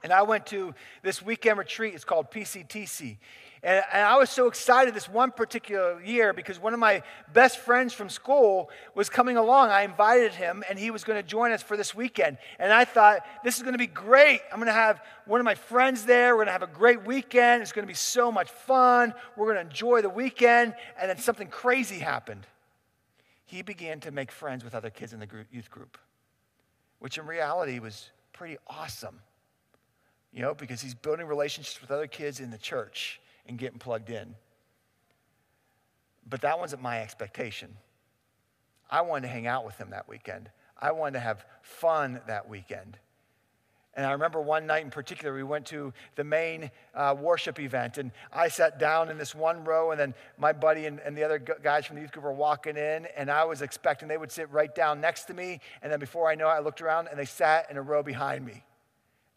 and 0.02 0.12
I 0.12 0.22
went 0.22 0.46
to 0.46 0.74
this 1.02 1.22
weekend 1.22 1.58
retreat, 1.58 1.94
it's 1.94 2.04
called 2.04 2.30
PCTC. 2.30 3.16
And, 3.64 3.84
and, 3.92 4.02
I 4.02 4.16
was 4.16 4.28
so 4.28 4.48
excited 4.48 4.92
this 4.92 5.08
one 5.08 5.30
particular 5.30 6.02
year 6.02 6.32
because 6.32 6.58
one 6.58 6.74
of 6.74 6.80
my 6.80 7.04
best 7.32 7.58
friends 7.58 7.92
from 7.92 8.08
school 8.08 8.70
was 8.96 9.08
coming 9.08 9.36
along. 9.36 9.70
I 9.70 9.82
invited 9.82 10.32
him, 10.32 10.64
and 10.68 10.76
he 10.76 10.90
was 10.90 11.04
going 11.04 11.16
to 11.16 11.22
join 11.22 11.52
us 11.52 11.62
for 11.62 11.76
this 11.76 11.94
weekend. 11.94 12.38
And 12.58 12.72
I 12.72 12.84
thought, 12.84 13.24
this 13.44 13.58
is 13.58 13.62
going 13.62 13.74
to 13.74 13.78
be 13.78 13.86
great. 13.86 14.40
I'm 14.50 14.58
going 14.58 14.66
to 14.66 14.72
have 14.72 15.00
one 15.26 15.38
of 15.38 15.44
my 15.44 15.54
friends 15.54 16.04
there. 16.04 16.34
We're 16.34 16.44
going 16.44 16.46
to 16.48 16.52
have 16.52 16.64
a 16.64 16.66
great 16.66 17.06
weekend. 17.06 17.62
It's 17.62 17.70
going 17.70 17.84
to 17.84 17.90
be 17.90 17.94
so 17.94 18.32
much 18.32 18.50
fun. 18.50 19.14
We're 19.36 19.46
going 19.46 19.64
to 19.64 19.70
enjoy 19.70 20.02
the 20.02 20.10
weekend. 20.10 20.74
And 21.00 21.08
then 21.08 21.18
something 21.18 21.46
crazy 21.46 22.00
happened. 22.00 22.48
He 23.44 23.62
began 23.62 24.00
to 24.00 24.10
make 24.10 24.32
friends 24.32 24.64
with 24.64 24.74
other 24.74 24.90
kids 24.90 25.12
in 25.12 25.20
the 25.20 25.26
group, 25.26 25.46
youth 25.52 25.70
group, 25.70 25.98
which 26.98 27.16
in 27.16 27.26
reality 27.26 27.78
was 27.78 28.10
pretty 28.32 28.56
awesome, 28.66 29.20
you 30.32 30.42
know, 30.42 30.54
because 30.54 30.80
he's 30.80 30.94
building 30.94 31.26
relationships 31.26 31.80
with 31.80 31.90
other 31.90 32.06
kids 32.06 32.40
in 32.40 32.50
the 32.50 32.58
church 32.58 33.20
and 33.46 33.58
getting 33.58 33.78
plugged 33.78 34.10
in. 34.10 34.34
But 36.28 36.40
that 36.42 36.58
wasn't 36.58 36.82
my 36.82 37.00
expectation. 37.00 37.76
I 38.90 39.02
wanted 39.02 39.22
to 39.22 39.32
hang 39.32 39.46
out 39.46 39.64
with 39.64 39.76
him 39.76 39.90
that 39.90 40.08
weekend. 40.08 40.50
I 40.80 40.92
wanted 40.92 41.14
to 41.14 41.20
have 41.20 41.44
fun 41.62 42.20
that 42.26 42.48
weekend. 42.48 42.98
And 43.94 44.06
I 44.06 44.12
remember 44.12 44.40
one 44.40 44.66
night 44.66 44.84
in 44.84 44.90
particular, 44.90 45.34
we 45.34 45.42
went 45.42 45.66
to 45.66 45.92
the 46.16 46.24
main 46.24 46.70
uh, 46.94 47.14
worship 47.18 47.60
event, 47.60 47.98
and 47.98 48.10
I 48.32 48.48
sat 48.48 48.78
down 48.78 49.10
in 49.10 49.18
this 49.18 49.34
one 49.34 49.64
row, 49.64 49.90
and 49.90 50.00
then 50.00 50.14
my 50.38 50.54
buddy 50.54 50.86
and, 50.86 50.98
and 51.00 51.14
the 51.14 51.24
other 51.24 51.38
guys 51.38 51.84
from 51.84 51.96
the 51.96 52.02
youth 52.02 52.12
group 52.12 52.24
were 52.24 52.32
walking 52.32 52.78
in, 52.78 53.06
and 53.16 53.30
I 53.30 53.44
was 53.44 53.60
expecting 53.60 54.08
they 54.08 54.16
would 54.16 54.32
sit 54.32 54.50
right 54.50 54.74
down 54.74 55.02
next 55.02 55.24
to 55.24 55.34
me. 55.34 55.60
And 55.82 55.92
then 55.92 56.00
before 56.00 56.30
I 56.30 56.34
know 56.34 56.48
it, 56.48 56.52
I 56.52 56.60
looked 56.60 56.80
around, 56.80 57.08
and 57.08 57.18
they 57.18 57.26
sat 57.26 57.70
in 57.70 57.76
a 57.76 57.82
row 57.82 58.02
behind 58.02 58.46
me. 58.46 58.64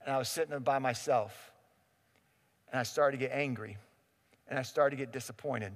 And 0.05 0.13
I 0.13 0.17
was 0.17 0.29
sitting 0.29 0.51
there 0.51 0.59
by 0.59 0.79
myself. 0.79 1.51
And 2.71 2.79
I 2.79 2.83
started 2.83 3.17
to 3.17 3.25
get 3.25 3.35
angry 3.35 3.77
and 4.47 4.59
I 4.59 4.62
started 4.62 4.97
to 4.97 5.01
get 5.01 5.12
disappointed. 5.12 5.74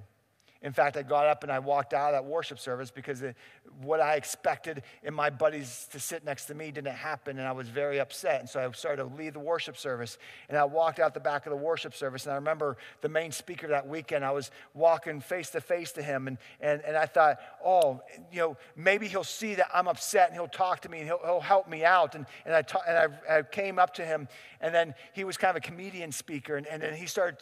In 0.62 0.72
fact, 0.72 0.98
I 0.98 1.02
got 1.02 1.26
up 1.26 1.42
and 1.42 1.50
I 1.50 1.58
walked 1.58 1.94
out 1.94 2.12
of 2.12 2.22
that 2.22 2.28
worship 2.28 2.58
service 2.58 2.90
because 2.90 3.22
it, 3.22 3.34
what 3.82 3.98
I 3.98 4.16
expected 4.16 4.82
in 5.02 5.14
my 5.14 5.30
buddies 5.30 5.88
to 5.92 5.98
sit 5.98 6.22
next 6.22 6.46
to 6.46 6.54
me 6.54 6.70
didn't 6.70 6.94
happen, 6.94 7.38
and 7.38 7.48
I 7.48 7.52
was 7.52 7.68
very 7.68 7.98
upset. 7.98 8.40
And 8.40 8.48
so 8.48 8.60
I 8.60 8.70
started 8.72 9.02
to 9.02 9.16
leave 9.16 9.32
the 9.32 9.40
worship 9.40 9.78
service, 9.78 10.18
and 10.50 10.58
I 10.58 10.64
walked 10.64 11.00
out 11.00 11.14
the 11.14 11.20
back 11.20 11.46
of 11.46 11.50
the 11.50 11.56
worship 11.56 11.94
service. 11.94 12.26
And 12.26 12.32
I 12.32 12.36
remember 12.36 12.76
the 13.00 13.08
main 13.08 13.32
speaker 13.32 13.68
that 13.68 13.88
weekend, 13.88 14.22
I 14.22 14.32
was 14.32 14.50
walking 14.74 15.20
face 15.20 15.48
to 15.50 15.62
face 15.62 15.92
to 15.92 16.02
him, 16.02 16.28
and, 16.28 16.36
and, 16.60 16.82
and 16.84 16.94
I 16.94 17.06
thought, 17.06 17.38
oh, 17.64 18.02
you 18.30 18.40
know, 18.40 18.56
maybe 18.76 19.08
he'll 19.08 19.24
see 19.24 19.54
that 19.54 19.68
I'm 19.72 19.88
upset 19.88 20.28
and 20.28 20.36
he'll 20.36 20.46
talk 20.46 20.80
to 20.80 20.90
me 20.90 20.98
and 20.98 21.06
he'll, 21.06 21.20
he'll 21.24 21.40
help 21.40 21.68
me 21.68 21.84
out. 21.84 22.14
And, 22.14 22.26
and, 22.44 22.54
I, 22.54 22.62
ta- 22.62 22.82
and 22.86 23.14
I, 23.28 23.38
I 23.38 23.42
came 23.42 23.78
up 23.78 23.94
to 23.94 24.04
him, 24.04 24.28
and 24.60 24.74
then 24.74 24.94
he 25.14 25.24
was 25.24 25.38
kind 25.38 25.56
of 25.56 25.56
a 25.56 25.66
comedian 25.66 26.12
speaker, 26.12 26.56
and, 26.56 26.66
and 26.66 26.82
then 26.82 26.94
he 26.94 27.06
started 27.06 27.38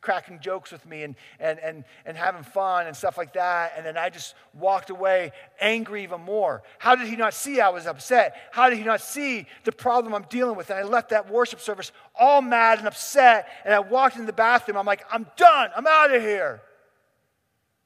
cracking 0.00 0.40
jokes 0.40 0.72
with 0.72 0.84
me 0.86 1.02
and, 1.02 1.16
and, 1.40 1.58
and, 1.58 1.84
and 2.04 2.16
having 2.16 2.42
fun 2.42 2.86
and 2.86 2.96
stuff 2.96 3.18
like 3.18 3.32
that. 3.34 3.72
And 3.76 3.84
then 3.84 3.96
I 3.96 4.10
just 4.10 4.34
walked 4.54 4.90
away 4.90 5.32
angry 5.60 6.02
even 6.02 6.20
more. 6.20 6.62
How 6.78 6.94
did 6.94 7.08
he 7.08 7.16
not 7.16 7.34
see 7.34 7.60
I 7.60 7.68
was 7.68 7.86
upset? 7.86 8.36
How 8.52 8.70
did 8.70 8.78
he 8.78 8.84
not 8.84 9.00
see 9.00 9.46
the 9.64 9.72
problem 9.72 10.14
I'm 10.14 10.26
dealing 10.28 10.56
with? 10.56 10.70
And 10.70 10.78
I 10.78 10.82
left 10.82 11.10
that 11.10 11.30
worship 11.30 11.60
service 11.60 11.92
all 12.18 12.42
mad 12.42 12.78
and 12.78 12.88
upset. 12.88 13.48
And 13.64 13.74
I 13.74 13.80
walked 13.80 14.16
in 14.16 14.26
the 14.26 14.32
bathroom. 14.32 14.76
I'm 14.76 14.86
like, 14.86 15.04
I'm 15.10 15.26
done. 15.36 15.70
I'm 15.76 15.86
out 15.86 16.14
of 16.14 16.22
here. 16.22 16.62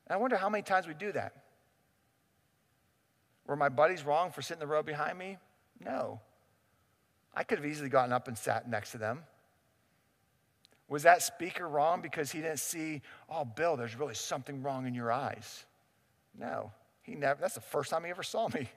And 0.07 0.15
I 0.15 0.17
wonder 0.19 0.37
how 0.37 0.49
many 0.49 0.63
times 0.63 0.87
we 0.87 0.95
do 0.95 1.13
that. 1.13 1.33
Were 3.47 3.57
my 3.57 3.69
buddies 3.69 4.05
wrong 4.05 4.33
for 4.33 4.43
sitting 4.43 4.61
in 4.63 4.69
the 4.69 4.73
row 4.73 4.83
behind 4.83 5.19
me? 5.19 5.39
No. 5.85 6.21
I 7.35 7.45
could 7.45 7.59
have 7.59 7.67
easily 7.67 7.89
gotten 7.89 8.13
up 8.13 8.29
and 8.29 8.37
sat 8.37 8.69
next 8.69 8.93
to 8.93 8.99
them. 8.99 9.23
Was 10.89 11.03
that 11.03 11.23
speaker 11.23 11.69
wrong 11.69 12.01
because 12.01 12.31
he 12.31 12.41
didn't 12.41 12.61
see, 12.61 13.03
oh, 13.29 13.45
Bill, 13.45 13.77
there's 13.77 13.97
really 13.97 14.15
something 14.15 14.63
wrong 14.63 14.87
in 14.87 14.95
your 14.95 15.11
eyes? 15.11 15.65
No, 16.39 16.71
he 17.03 17.15
never, 17.15 17.41
that's 17.41 17.55
the 17.55 17.61
first 17.61 17.91
time 17.91 18.05
he 18.05 18.11
ever 18.11 18.23
saw 18.23 18.49
me. 18.49 18.69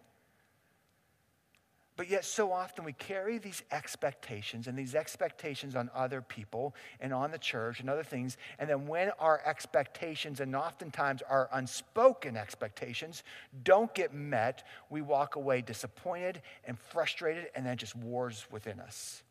But 2.00 2.10
yet, 2.10 2.24
so 2.24 2.54
often 2.54 2.86
we 2.86 2.94
carry 2.94 3.40
these 3.40 3.62
expectations 3.74 4.68
and 4.68 4.80
these 4.80 4.96
expectations 4.96 5.76
on 5.76 5.90
other 5.94 6.22
people 6.22 6.74
and 7.02 7.14
on 7.14 7.30
the 7.30 7.38
church 7.38 7.82
and 7.82 7.90
other 7.90 8.06
things. 8.06 8.38
And 8.58 8.70
then, 8.70 8.88
when 8.88 9.12
our 9.20 9.42
expectations, 9.46 10.40
and 10.40 10.56
oftentimes 10.56 11.22
our 11.30 11.50
unspoken 11.52 12.38
expectations, 12.38 13.24
don't 13.64 13.94
get 13.94 14.14
met, 14.14 14.66
we 14.90 15.02
walk 15.02 15.36
away 15.36 15.60
disappointed 15.60 16.42
and 16.64 16.80
frustrated, 16.80 17.50
and 17.54 17.66
then 17.66 17.76
just 17.76 17.98
wars 17.98 18.46
within 18.50 18.80
us. 18.80 19.22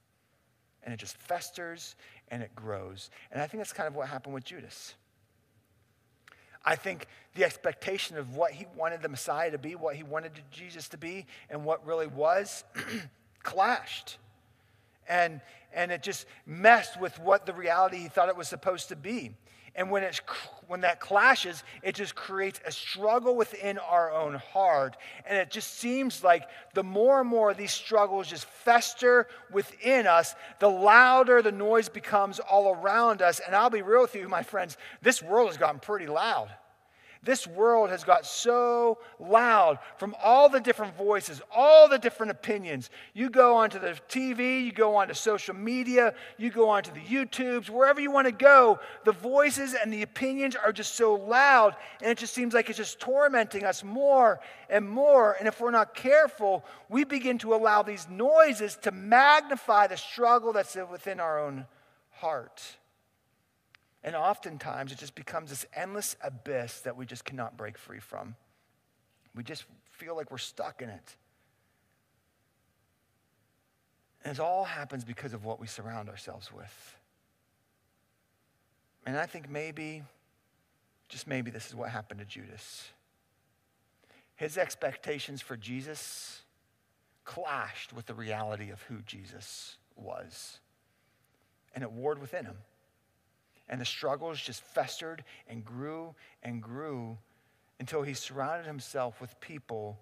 And 0.84 0.94
it 0.94 0.98
just 0.98 1.16
festers 1.16 1.96
and 2.30 2.42
it 2.42 2.54
grows. 2.54 3.10
And 3.32 3.42
I 3.42 3.46
think 3.46 3.60
that's 3.60 3.72
kind 3.72 3.86
of 3.86 3.94
what 3.94 4.08
happened 4.08 4.34
with 4.34 4.44
Judas. 4.44 4.94
I 6.64 6.76
think 6.76 7.06
the 7.34 7.44
expectation 7.44 8.16
of 8.16 8.34
what 8.34 8.52
he 8.52 8.66
wanted 8.76 9.02
the 9.02 9.08
Messiah 9.08 9.50
to 9.50 9.58
be, 9.58 9.74
what 9.74 9.96
he 9.96 10.02
wanted 10.02 10.32
Jesus 10.50 10.88
to 10.88 10.98
be, 10.98 11.26
and 11.48 11.64
what 11.64 11.86
really 11.86 12.06
was 12.06 12.64
clashed. 13.42 14.18
And, 15.08 15.40
and 15.72 15.90
it 15.90 16.02
just 16.02 16.26
messed 16.46 17.00
with 17.00 17.18
what 17.20 17.46
the 17.46 17.54
reality 17.54 17.98
he 17.98 18.08
thought 18.08 18.28
it 18.28 18.36
was 18.36 18.48
supposed 18.48 18.88
to 18.88 18.96
be. 18.96 19.32
And 19.78 19.92
when, 19.92 20.02
it's, 20.02 20.20
when 20.66 20.80
that 20.80 20.98
clashes, 20.98 21.62
it 21.84 21.94
just 21.94 22.16
creates 22.16 22.60
a 22.66 22.72
struggle 22.72 23.36
within 23.36 23.78
our 23.78 24.12
own 24.12 24.34
heart. 24.34 24.96
And 25.24 25.38
it 25.38 25.52
just 25.52 25.78
seems 25.78 26.24
like 26.24 26.48
the 26.74 26.82
more 26.82 27.20
and 27.20 27.28
more 27.28 27.54
these 27.54 27.70
struggles 27.70 28.26
just 28.26 28.44
fester 28.44 29.28
within 29.52 30.08
us, 30.08 30.34
the 30.58 30.68
louder 30.68 31.42
the 31.42 31.52
noise 31.52 31.88
becomes 31.88 32.40
all 32.40 32.74
around 32.74 33.22
us. 33.22 33.40
And 33.46 33.54
I'll 33.54 33.70
be 33.70 33.82
real 33.82 34.02
with 34.02 34.16
you, 34.16 34.28
my 34.28 34.42
friends, 34.42 34.76
this 35.00 35.22
world 35.22 35.46
has 35.46 35.56
gotten 35.56 35.78
pretty 35.78 36.08
loud. 36.08 36.48
This 37.22 37.46
world 37.46 37.90
has 37.90 38.04
got 38.04 38.24
so 38.24 38.98
loud 39.18 39.78
from 39.96 40.14
all 40.22 40.48
the 40.48 40.60
different 40.60 40.96
voices, 40.96 41.42
all 41.54 41.88
the 41.88 41.98
different 41.98 42.30
opinions. 42.30 42.90
You 43.12 43.28
go 43.28 43.56
onto 43.56 43.78
the 43.78 43.98
TV, 44.08 44.64
you 44.64 44.72
go 44.72 44.96
onto 44.96 45.14
social 45.14 45.54
media, 45.54 46.14
you 46.36 46.50
go 46.50 46.68
onto 46.68 46.92
the 46.92 47.00
YouTubes, 47.00 47.68
wherever 47.68 48.00
you 48.00 48.10
want 48.10 48.26
to 48.26 48.32
go, 48.32 48.78
the 49.04 49.12
voices 49.12 49.74
and 49.74 49.92
the 49.92 50.02
opinions 50.02 50.54
are 50.56 50.72
just 50.72 50.94
so 50.94 51.14
loud, 51.14 51.76
and 52.00 52.10
it 52.10 52.18
just 52.18 52.34
seems 52.34 52.54
like 52.54 52.68
it's 52.68 52.78
just 52.78 53.00
tormenting 53.00 53.64
us 53.64 53.82
more 53.82 54.40
and 54.70 54.88
more. 54.88 55.34
And 55.38 55.48
if 55.48 55.60
we're 55.60 55.70
not 55.70 55.94
careful, 55.94 56.64
we 56.88 57.04
begin 57.04 57.38
to 57.38 57.54
allow 57.54 57.82
these 57.82 58.08
noises 58.08 58.76
to 58.82 58.92
magnify 58.92 59.88
the 59.88 59.96
struggle 59.96 60.52
that's 60.52 60.76
within 60.90 61.20
our 61.20 61.40
own 61.40 61.66
heart. 62.10 62.62
And 64.04 64.14
oftentimes 64.14 64.92
it 64.92 64.98
just 64.98 65.14
becomes 65.14 65.50
this 65.50 65.66
endless 65.74 66.16
abyss 66.22 66.80
that 66.80 66.96
we 66.96 67.04
just 67.04 67.24
cannot 67.24 67.56
break 67.56 67.76
free 67.76 68.00
from. 68.00 68.36
We 69.34 69.42
just 69.42 69.64
feel 69.90 70.16
like 70.16 70.30
we're 70.30 70.38
stuck 70.38 70.82
in 70.82 70.88
it. 70.88 71.16
And 74.24 74.36
it 74.36 74.40
all 74.40 74.64
happens 74.64 75.04
because 75.04 75.32
of 75.32 75.44
what 75.44 75.60
we 75.60 75.66
surround 75.66 76.08
ourselves 76.08 76.52
with. 76.52 76.96
And 79.06 79.16
I 79.16 79.26
think 79.26 79.48
maybe, 79.48 80.02
just 81.08 81.26
maybe, 81.26 81.50
this 81.50 81.66
is 81.66 81.74
what 81.74 81.90
happened 81.90 82.20
to 82.20 82.26
Judas. 82.26 82.90
His 84.36 84.58
expectations 84.58 85.40
for 85.40 85.56
Jesus 85.56 86.42
clashed 87.24 87.92
with 87.92 88.06
the 88.06 88.14
reality 88.14 88.70
of 88.70 88.82
who 88.82 89.02
Jesus 89.02 89.76
was, 89.96 90.60
and 91.74 91.82
it 91.82 91.90
warred 91.90 92.20
within 92.20 92.44
him. 92.44 92.56
And 93.68 93.80
the 93.80 93.84
struggles 93.84 94.40
just 94.40 94.62
festered 94.62 95.24
and 95.48 95.64
grew 95.64 96.14
and 96.42 96.62
grew 96.62 97.18
until 97.80 98.02
he 98.02 98.14
surrounded 98.14 98.66
himself 98.66 99.20
with 99.20 99.38
people 99.40 99.98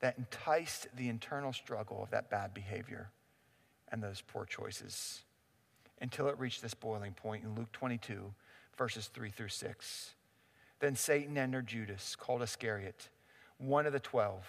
that 0.00 0.18
enticed 0.18 0.88
the 0.96 1.08
internal 1.08 1.52
struggle 1.52 2.02
of 2.02 2.10
that 2.10 2.30
bad 2.30 2.54
behavior 2.54 3.10
and 3.90 4.02
those 4.02 4.22
poor 4.26 4.44
choices 4.44 5.22
until 6.00 6.28
it 6.28 6.38
reached 6.38 6.62
this 6.62 6.74
boiling 6.74 7.12
point 7.12 7.44
in 7.44 7.54
Luke 7.54 7.70
22, 7.72 8.32
verses 8.76 9.06
3 9.08 9.30
through 9.30 9.48
6. 9.48 10.14
Then 10.80 10.96
Satan 10.96 11.38
entered 11.38 11.66
Judas, 11.66 12.16
called 12.16 12.42
Iscariot, 12.42 13.08
one 13.58 13.86
of 13.86 13.92
the 13.92 14.00
twelve. 14.00 14.44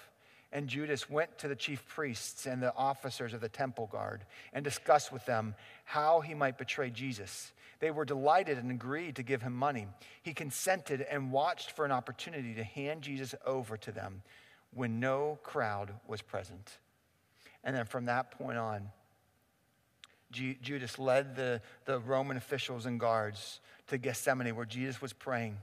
And 0.52 0.68
Judas 0.68 1.10
went 1.10 1.38
to 1.40 1.48
the 1.48 1.56
chief 1.56 1.86
priests 1.88 2.46
and 2.46 2.62
the 2.62 2.74
officers 2.76 3.34
of 3.34 3.42
the 3.42 3.50
temple 3.50 3.88
guard 3.92 4.26
and 4.54 4.64
discussed 4.64 5.12
with 5.12 5.26
them 5.26 5.56
how 5.84 6.22
he 6.22 6.34
might 6.34 6.58
betray 6.58 6.90
Jesus. 6.90 7.52
They 7.86 7.92
were 7.92 8.04
delighted 8.04 8.58
and 8.58 8.72
agreed 8.72 9.18
to 9.18 9.22
give 9.22 9.44
him 9.44 9.54
money. 9.54 9.86
He 10.24 10.34
consented 10.34 11.02
and 11.02 11.32
watched 11.32 11.70
for 11.70 11.86
an 11.86 11.92
opportunity 11.92 12.56
to 12.56 12.64
hand 12.64 13.04
Jesus 13.04 13.36
over 13.46 13.78
to 13.78 13.92
them 13.92 14.24
when 14.74 15.00
no 15.00 15.38
crowd 15.44 15.94
was 16.08 16.24
present. 16.24 16.80
And 17.64 17.76
then 17.76 17.86
from 17.86 18.06
that 18.06 18.32
point 18.32 18.58
on, 18.58 18.90
Judas 20.32 20.98
led 20.98 21.36
the, 21.36 21.62
the 21.86 22.00
Roman 22.00 22.38
officials 22.38 22.88
and 22.88 23.00
guards 23.00 23.60
to 23.86 24.00
Gethsemane 24.00 24.56
where 24.56 24.66
Jesus 24.66 25.00
was 25.00 25.14
praying. 25.14 25.60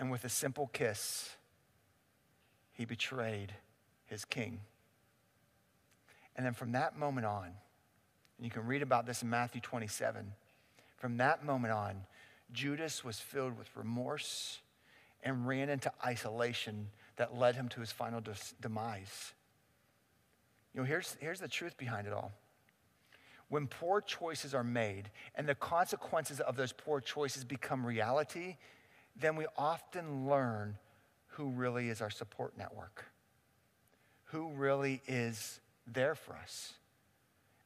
And 0.00 0.10
with 0.10 0.24
a 0.24 0.28
simple 0.28 0.66
kiss, 0.72 1.36
he 2.72 2.84
betrayed 2.84 3.54
his 4.06 4.24
king. 4.24 4.58
And 6.34 6.44
then 6.44 6.52
from 6.52 6.72
that 6.72 6.98
moment 6.98 7.26
on, 7.28 7.44
and 7.44 8.44
you 8.44 8.50
can 8.50 8.66
read 8.66 8.82
about 8.82 9.06
this 9.06 9.22
in 9.22 9.30
Matthew 9.30 9.60
27 9.60 10.32
from 10.96 11.18
that 11.18 11.44
moment 11.44 11.72
on, 11.72 12.06
Judas 12.52 13.04
was 13.04 13.18
filled 13.18 13.58
with 13.58 13.68
remorse 13.76 14.60
and 15.22 15.46
ran 15.46 15.68
into 15.68 15.92
isolation 16.04 16.88
that 17.16 17.36
led 17.36 17.56
him 17.56 17.68
to 17.70 17.80
his 17.80 17.90
final 17.90 18.22
demise. 18.60 19.32
You 20.72 20.80
know, 20.80 20.86
here's, 20.86 21.16
here's 21.20 21.40
the 21.40 21.48
truth 21.48 21.76
behind 21.76 22.06
it 22.06 22.12
all. 22.12 22.32
When 23.48 23.66
poor 23.66 24.00
choices 24.00 24.54
are 24.54 24.64
made 24.64 25.10
and 25.34 25.48
the 25.48 25.54
consequences 25.54 26.40
of 26.40 26.56
those 26.56 26.72
poor 26.72 27.00
choices 27.00 27.44
become 27.44 27.86
reality, 27.86 28.56
then 29.14 29.36
we 29.36 29.46
often 29.56 30.26
learn 30.26 30.78
who 31.28 31.50
really 31.50 31.88
is 31.88 32.00
our 32.00 32.10
support 32.10 32.56
network, 32.58 33.04
who 34.24 34.50
really 34.52 35.02
is 35.06 35.60
there 35.86 36.14
for 36.14 36.34
us. 36.34 36.74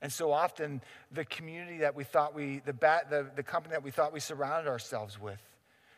And 0.02 0.12
so 0.12 0.32
often, 0.32 0.80
the 1.12 1.24
community 1.24 1.78
that 1.78 1.94
we 1.94 2.04
thought 2.04 2.34
we, 2.34 2.62
the, 2.64 2.72
bat, 2.72 3.10
the, 3.10 3.26
the 3.36 3.42
company 3.42 3.72
that 3.72 3.82
we 3.82 3.90
thought 3.90 4.12
we 4.12 4.20
surrounded 4.20 4.68
ourselves 4.68 5.20
with, 5.20 5.40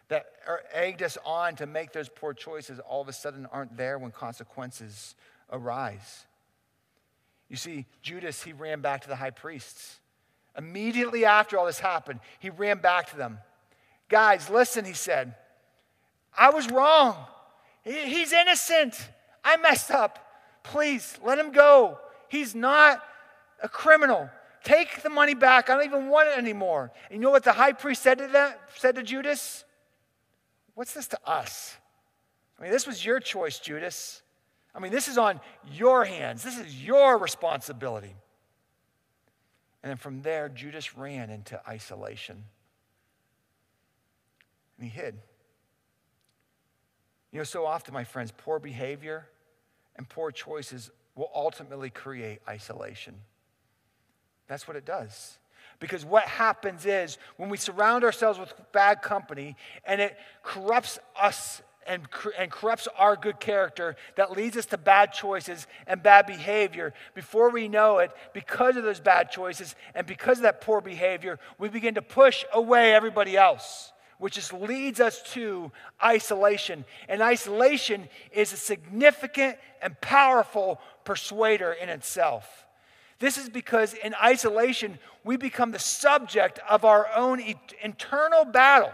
that 0.08 0.26
egged 0.74 1.02
us 1.02 1.16
on 1.24 1.54
to 1.56 1.66
make 1.66 1.92
those 1.92 2.08
poor 2.08 2.34
choices, 2.34 2.80
all 2.80 3.00
of 3.00 3.08
a 3.08 3.12
sudden 3.12 3.46
aren't 3.52 3.76
there 3.76 3.98
when 3.98 4.10
consequences 4.10 5.14
arise. 5.50 6.26
You 7.48 7.56
see, 7.56 7.86
Judas, 8.02 8.42
he 8.42 8.52
ran 8.52 8.80
back 8.80 9.02
to 9.02 9.08
the 9.08 9.16
high 9.16 9.30
priests. 9.30 10.00
Immediately 10.58 11.24
after 11.24 11.56
all 11.56 11.66
this 11.66 11.78
happened, 11.78 12.20
he 12.40 12.50
ran 12.50 12.78
back 12.78 13.10
to 13.10 13.16
them. 13.16 13.38
Guys, 14.08 14.50
listen, 14.50 14.84
he 14.84 14.92
said, 14.92 15.34
I 16.36 16.50
was 16.50 16.70
wrong. 16.70 17.16
He's 17.84 18.32
innocent. 18.32 18.94
I 19.44 19.56
messed 19.56 19.90
up. 19.90 20.18
Please 20.62 21.18
let 21.24 21.38
him 21.38 21.52
go. 21.52 21.98
He's 22.28 22.54
not 22.54 23.02
a 23.62 23.68
criminal. 23.68 24.28
Take 24.64 25.02
the 25.02 25.10
money 25.10 25.34
back. 25.34 25.70
I 25.70 25.74
don't 25.74 25.84
even 25.84 26.08
want 26.08 26.28
it 26.28 26.38
anymore. 26.38 26.92
And 27.10 27.18
you 27.18 27.22
know 27.22 27.30
what 27.30 27.44
the 27.44 27.52
high 27.52 27.72
priest 27.72 28.02
said 28.02 28.18
to 28.18 28.28
that? 28.28 28.60
Said 28.76 28.94
to 28.96 29.02
Judas? 29.02 29.64
What's 30.74 30.94
this 30.94 31.08
to 31.08 31.18
us? 31.26 31.76
I 32.58 32.62
mean, 32.62 32.72
this 32.72 32.86
was 32.86 33.04
your 33.04 33.18
choice, 33.18 33.58
Judas. 33.58 34.22
I 34.74 34.78
mean, 34.78 34.92
this 34.92 35.08
is 35.08 35.18
on 35.18 35.40
your 35.72 36.04
hands. 36.04 36.42
This 36.42 36.58
is 36.58 36.82
your 36.84 37.18
responsibility. 37.18 38.14
And 39.82 39.90
then 39.90 39.96
from 39.96 40.22
there, 40.22 40.48
Judas 40.48 40.96
ran 40.96 41.28
into 41.28 41.60
isolation. 41.68 42.44
And 44.78 44.88
he 44.88 44.96
hid. 44.96 45.18
You 47.32 47.38
know, 47.38 47.44
so 47.44 47.66
often, 47.66 47.92
my 47.92 48.04
friends, 48.04 48.32
poor 48.36 48.58
behavior 48.58 49.26
and 49.96 50.08
poor 50.08 50.30
choices 50.30 50.90
will 51.14 51.30
ultimately 51.34 51.90
create 51.90 52.40
isolation. 52.48 53.14
That's 54.48 54.66
what 54.66 54.76
it 54.76 54.84
does. 54.84 55.38
Because 55.78 56.04
what 56.04 56.24
happens 56.24 56.86
is 56.86 57.18
when 57.36 57.48
we 57.48 57.56
surround 57.56 58.04
ourselves 58.04 58.38
with 58.38 58.52
bad 58.72 59.02
company 59.02 59.56
and 59.84 60.00
it 60.00 60.16
corrupts 60.42 60.98
us 61.20 61.62
and, 61.86 62.06
and 62.38 62.50
corrupts 62.50 62.86
our 62.96 63.16
good 63.16 63.40
character 63.40 63.96
that 64.16 64.32
leads 64.32 64.56
us 64.56 64.66
to 64.66 64.78
bad 64.78 65.12
choices 65.12 65.66
and 65.86 66.02
bad 66.02 66.26
behavior. 66.26 66.94
Before 67.14 67.50
we 67.50 67.68
know 67.68 67.98
it, 67.98 68.10
because 68.32 68.76
of 68.76 68.84
those 68.84 69.00
bad 69.00 69.30
choices 69.30 69.74
and 69.94 70.06
because 70.06 70.38
of 70.38 70.42
that 70.44 70.60
poor 70.60 70.80
behavior, 70.80 71.38
we 71.58 71.68
begin 71.68 71.94
to 71.94 72.02
push 72.02 72.44
away 72.52 72.94
everybody 72.94 73.36
else, 73.36 73.92
which 74.18 74.34
just 74.34 74.52
leads 74.52 75.00
us 75.00 75.22
to 75.32 75.72
isolation. 76.02 76.84
And 77.08 77.22
isolation 77.22 78.08
is 78.30 78.52
a 78.52 78.56
significant 78.56 79.58
and 79.80 80.00
powerful 80.00 80.80
persuader 81.04 81.72
in 81.72 81.88
itself. 81.88 82.61
This 83.22 83.38
is 83.38 83.48
because 83.48 83.94
in 83.94 84.16
isolation, 84.20 84.98
we 85.22 85.36
become 85.36 85.70
the 85.70 85.78
subject 85.78 86.58
of 86.68 86.84
our 86.84 87.06
own 87.14 87.40
internal 87.80 88.44
battle, 88.44 88.90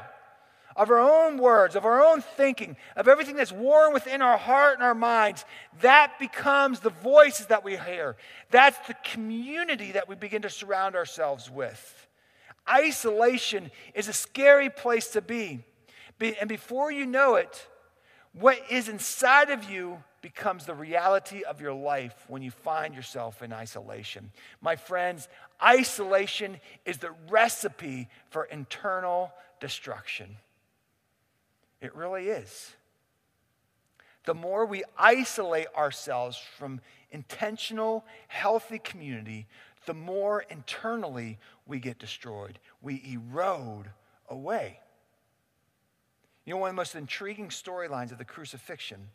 of 0.77 0.91
our 0.91 1.01
own 1.01 1.38
words, 1.38 1.75
of 1.75 1.87
our 1.87 2.05
own 2.05 2.21
thinking, 2.21 2.77
of 2.95 3.09
everything 3.09 3.37
that's 3.37 3.53
warring 3.53 3.95
within 3.95 4.21
our 4.21 4.37
heart 4.37 4.75
and 4.75 4.83
our 4.83 4.95
minds, 4.95 5.47
that 5.81 6.19
becomes 6.19 6.81
the 6.81 6.91
voices 6.91 7.47
that 7.47 7.64
we 7.64 7.79
hear. 7.79 8.17
That's 8.51 8.77
the 8.87 8.97
community 9.03 9.93
that 9.93 10.11
we 10.11 10.14
begin 10.14 10.43
to 10.43 10.51
surround 10.51 10.95
ourselves 10.95 11.51
with. 11.51 12.07
Isolation 12.71 13.71
is 13.95 14.09
a 14.09 14.12
scary 14.12 14.69
place 14.69 15.09
to 15.12 15.23
be. 15.23 15.64
And 16.21 16.51
before 16.51 16.93
you 16.93 17.07
know 17.07 17.37
it, 17.37 17.67
what 18.35 18.61
is 18.71 18.91
inside 18.91 19.49
of 19.49 19.71
you 19.71 20.03
becomes 20.21 20.67
the 20.67 20.75
reality 20.75 21.43
of 21.43 21.61
your 21.61 21.73
life 21.73 22.15
when 22.29 22.43
you 22.43 22.51
find 22.51 22.95
yourself 22.95 23.43
in 23.43 23.53
isolation. 23.53 24.31
My 24.61 24.77
friends, 24.77 25.29
isolation 25.63 26.59
is 26.85 26.99
the 26.99 27.13
recipe 27.29 28.09
for 28.31 28.45
internal 28.45 29.33
destruction. 29.61 30.37
It 31.81 31.95
really 31.95 32.29
is. 32.29 32.75
The 34.25 34.35
more 34.35 34.67
we 34.67 34.83
isolate 34.99 35.69
ourselves 35.77 36.37
from 36.59 36.81
intentional, 37.11 38.05
healthy 38.27 38.79
community, 38.79 39.47
the 39.87 39.95
more 39.95 40.45
internally 40.51 41.39
we 41.67 41.79
get 41.79 41.99
destroyed. 41.99 42.59
We 42.83 43.03
erode 43.15 43.87
away. 44.29 44.81
You 46.45 46.55
know, 46.55 46.59
one 46.59 46.71
of 46.71 46.75
the 46.75 46.81
most 46.81 46.95
intriguing 46.95 47.49
storylines 47.49 48.11
of 48.13 48.19
the 48.19 48.25
crucifixion 48.25 49.09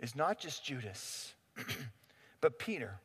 is 0.00 0.14
not 0.14 0.38
just 0.38 0.64
Judas, 0.64 1.34
but 2.40 2.58
Peter. 2.58 3.00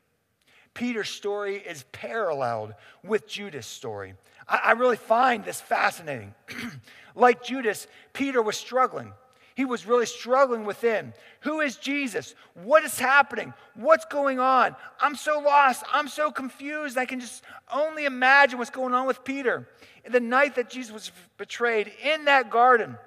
Peter's 0.73 1.09
story 1.09 1.57
is 1.57 1.83
paralleled 1.91 2.73
with 3.03 3.27
Judas' 3.27 3.67
story. 3.67 4.13
I, 4.47 4.61
I 4.65 4.71
really 4.71 4.97
find 4.97 5.43
this 5.43 5.59
fascinating. 5.59 6.33
like 7.15 7.43
Judas, 7.43 7.87
Peter 8.13 8.41
was 8.41 8.57
struggling. 8.57 9.13
He 9.55 9.65
was 9.65 9.85
really 9.85 10.05
struggling 10.05 10.65
within. 10.65 11.13
Who 11.41 11.59
is 11.59 11.75
Jesus? 11.75 12.35
What 12.53 12.83
is 12.83 12.97
happening? 12.97 13.53
What's 13.75 14.05
going 14.05 14.39
on? 14.39 14.75
I'm 14.99 15.15
so 15.15 15.39
lost. 15.39 15.83
I'm 15.91 16.07
so 16.07 16.31
confused. 16.31 16.97
I 16.97 17.05
can 17.05 17.19
just 17.19 17.43
only 17.71 18.05
imagine 18.05 18.57
what's 18.57 18.71
going 18.71 18.93
on 18.93 19.07
with 19.07 19.23
Peter. 19.23 19.67
The 20.09 20.21
night 20.21 20.55
that 20.55 20.69
Jesus 20.69 20.93
was 20.93 21.11
betrayed 21.37 21.91
in 22.03 22.25
that 22.25 22.49
garden, 22.49 22.97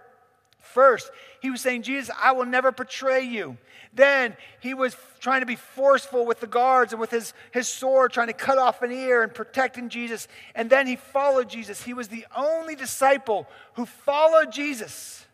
First, 0.64 1.10
he 1.40 1.50
was 1.50 1.60
saying, 1.60 1.82
Jesus, 1.82 2.14
I 2.20 2.32
will 2.32 2.46
never 2.46 2.72
betray 2.72 3.22
you. 3.22 3.56
Then 3.92 4.36
he 4.60 4.74
was 4.74 4.96
trying 5.20 5.40
to 5.40 5.46
be 5.46 5.56
forceful 5.56 6.26
with 6.26 6.40
the 6.40 6.46
guards 6.46 6.92
and 6.92 7.00
with 7.00 7.10
his, 7.10 7.32
his 7.52 7.68
sword, 7.68 8.12
trying 8.12 8.26
to 8.26 8.32
cut 8.32 8.58
off 8.58 8.82
an 8.82 8.90
ear 8.90 9.22
and 9.22 9.32
protecting 9.32 9.88
Jesus. 9.88 10.26
And 10.54 10.68
then 10.68 10.86
he 10.86 10.96
followed 10.96 11.48
Jesus. 11.48 11.82
He 11.82 11.94
was 11.94 12.08
the 12.08 12.26
only 12.36 12.74
disciple 12.74 13.46
who 13.74 13.86
followed 13.86 14.52
Jesus. 14.52 15.24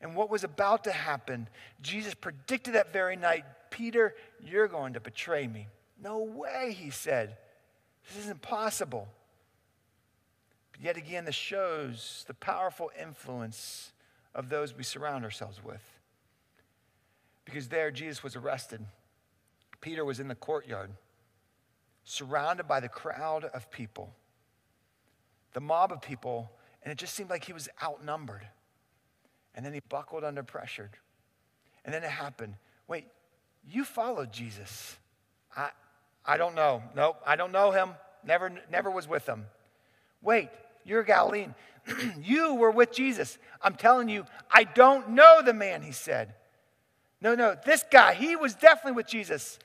And 0.00 0.14
what 0.14 0.30
was 0.30 0.44
about 0.44 0.84
to 0.84 0.92
happen, 0.92 1.48
Jesus 1.82 2.14
predicted 2.14 2.74
that 2.74 2.92
very 2.92 3.16
night 3.16 3.44
Peter, 3.70 4.14
you're 4.44 4.68
going 4.68 4.94
to 4.94 5.00
betray 5.00 5.46
me. 5.46 5.68
No 6.02 6.18
way, 6.22 6.76
he 6.78 6.90
said. 6.90 7.36
This 8.08 8.24
is 8.24 8.30
impossible. 8.30 9.08
But 10.72 10.80
yet 10.82 10.96
again, 10.96 11.24
this 11.24 11.34
shows 11.34 12.24
the 12.26 12.34
powerful 12.34 12.90
influence 13.00 13.92
of 14.34 14.48
those 14.48 14.76
we 14.76 14.82
surround 14.82 15.24
ourselves 15.24 15.62
with. 15.62 15.82
Because 17.44 17.68
there, 17.68 17.90
Jesus 17.90 18.22
was 18.22 18.36
arrested. 18.36 18.84
Peter 19.80 20.04
was 20.04 20.20
in 20.20 20.28
the 20.28 20.34
courtyard, 20.34 20.90
surrounded 22.04 22.68
by 22.68 22.80
the 22.80 22.88
crowd 22.88 23.44
of 23.44 23.70
people, 23.70 24.12
the 25.52 25.60
mob 25.60 25.90
of 25.90 26.00
people, 26.00 26.50
and 26.82 26.92
it 26.92 26.98
just 26.98 27.14
seemed 27.14 27.30
like 27.30 27.44
he 27.44 27.52
was 27.52 27.68
outnumbered. 27.82 28.46
And 29.54 29.66
then 29.66 29.72
he 29.72 29.80
buckled 29.88 30.22
under 30.22 30.42
pressure. 30.42 30.90
And 31.84 31.92
then 31.92 32.04
it 32.04 32.10
happened. 32.10 32.54
Wait, 32.86 33.06
you 33.68 33.84
followed 33.84 34.32
Jesus. 34.32 34.96
I, 35.56 35.70
I 36.24 36.36
don't 36.36 36.54
know. 36.54 36.82
Nope, 36.94 37.16
I 37.26 37.36
don't 37.36 37.52
know 37.52 37.70
him. 37.70 37.90
Never, 38.24 38.52
never 38.70 38.90
was 38.90 39.08
with 39.08 39.26
him. 39.26 39.46
Wait, 40.22 40.50
you're 40.90 41.00
a 41.00 41.06
Galilean. 41.06 41.54
you 42.22 42.54
were 42.54 42.70
with 42.70 42.92
Jesus. 42.92 43.38
I'm 43.62 43.76
telling 43.76 44.08
you, 44.08 44.26
I 44.50 44.64
don't 44.64 45.10
know 45.10 45.40
the 45.42 45.54
man, 45.54 45.82
he 45.82 45.92
said. 45.92 46.34
No, 47.20 47.34
no, 47.34 47.56
this 47.64 47.84
guy, 47.90 48.14
he 48.14 48.36
was 48.36 48.54
definitely 48.54 48.96
with 48.96 49.06
Jesus. 49.06 49.58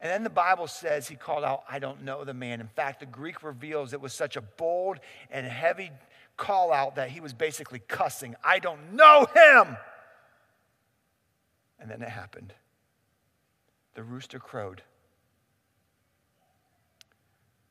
And 0.00 0.10
then 0.10 0.22
the 0.22 0.30
Bible 0.30 0.66
says 0.66 1.08
he 1.08 1.16
called 1.16 1.44
out, 1.44 1.64
I 1.68 1.78
don't 1.78 2.04
know 2.04 2.24
the 2.24 2.34
man. 2.34 2.60
In 2.60 2.68
fact, 2.68 3.00
the 3.00 3.06
Greek 3.06 3.42
reveals 3.42 3.92
it 3.92 4.00
was 4.00 4.14
such 4.14 4.36
a 4.36 4.40
bold 4.40 4.98
and 5.30 5.46
heavy 5.46 5.90
call 6.36 6.72
out 6.72 6.96
that 6.96 7.10
he 7.10 7.20
was 7.20 7.34
basically 7.34 7.80
cussing, 7.80 8.34
I 8.42 8.60
don't 8.60 8.94
know 8.94 9.26
him. 9.34 9.76
And 11.78 11.90
then 11.90 12.00
it 12.00 12.08
happened. 12.08 12.54
The 13.94 14.02
rooster 14.02 14.38
crowed. 14.38 14.82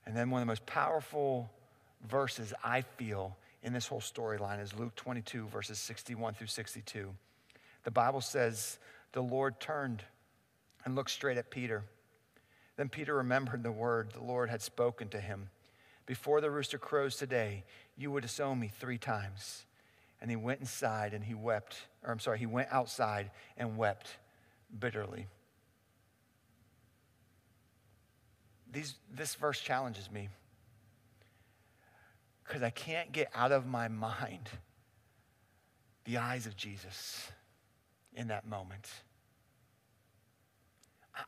And 0.06 0.16
then 0.16 0.30
one 0.30 0.42
of 0.42 0.48
the 0.48 0.52
most 0.52 0.66
powerful 0.66 1.52
verses 2.08 2.54
I 2.64 2.82
feel 2.82 3.38
in 3.64 3.74
this 3.74 3.88
whole 3.88 4.02
storyline 4.02 4.62
is 4.62 4.74
Luke 4.74 4.96
22, 4.96 5.48
verses 5.48 5.80
61 5.80 6.34
through 6.34 6.48
62. 6.48 7.14
The 7.84 7.92
Bible 7.92 8.22
says, 8.22 8.78
The 9.12 9.22
Lord 9.22 9.60
turned 9.60 10.04
and 10.86 10.96
looked 10.96 11.12
straight 11.12 11.38
at 11.38 11.50
Peter. 11.50 11.84
Then 12.78 12.90
Peter 12.90 13.16
remembered 13.16 13.64
the 13.64 13.72
word 13.72 14.12
the 14.12 14.24
Lord 14.24 14.50
had 14.50 14.62
spoken 14.62 15.10
to 15.10 15.20
him. 15.20 15.50
Before 16.06 16.42
the 16.42 16.50
rooster 16.50 16.78
crows 16.78 17.18
today, 17.18 17.64
you 17.98 18.12
would 18.12 18.24
disown 18.24 18.60
me 18.60 18.72
three 18.80 18.98
times. 18.98 19.66
And 20.22 20.30
he 20.30 20.38
went 20.38 20.60
inside 20.60 21.14
and 21.14 21.24
he 21.24 21.34
wept, 21.34 21.78
or 22.04 22.12
I'm 22.12 22.20
sorry, 22.20 22.40
he 22.40 22.46
went 22.46 22.70
outside 22.72 23.32
and 23.58 23.78
wept 23.78 24.18
bitterly. 24.78 25.28
These, 28.72 28.96
this 29.14 29.36
verse 29.36 29.60
challenges 29.60 30.12
me 30.12 30.30
because 32.50 32.64
I 32.64 32.72
can't 32.72 33.12
get 33.12 33.30
out 33.36 33.52
of 33.52 33.68
my 33.68 33.88
mind 33.90 34.50
the 36.06 36.18
eyes 36.18 36.48
of 36.48 36.58
Jesus 36.58 37.30
in 38.16 38.30
that 38.30 38.48
moment. 38.48 38.90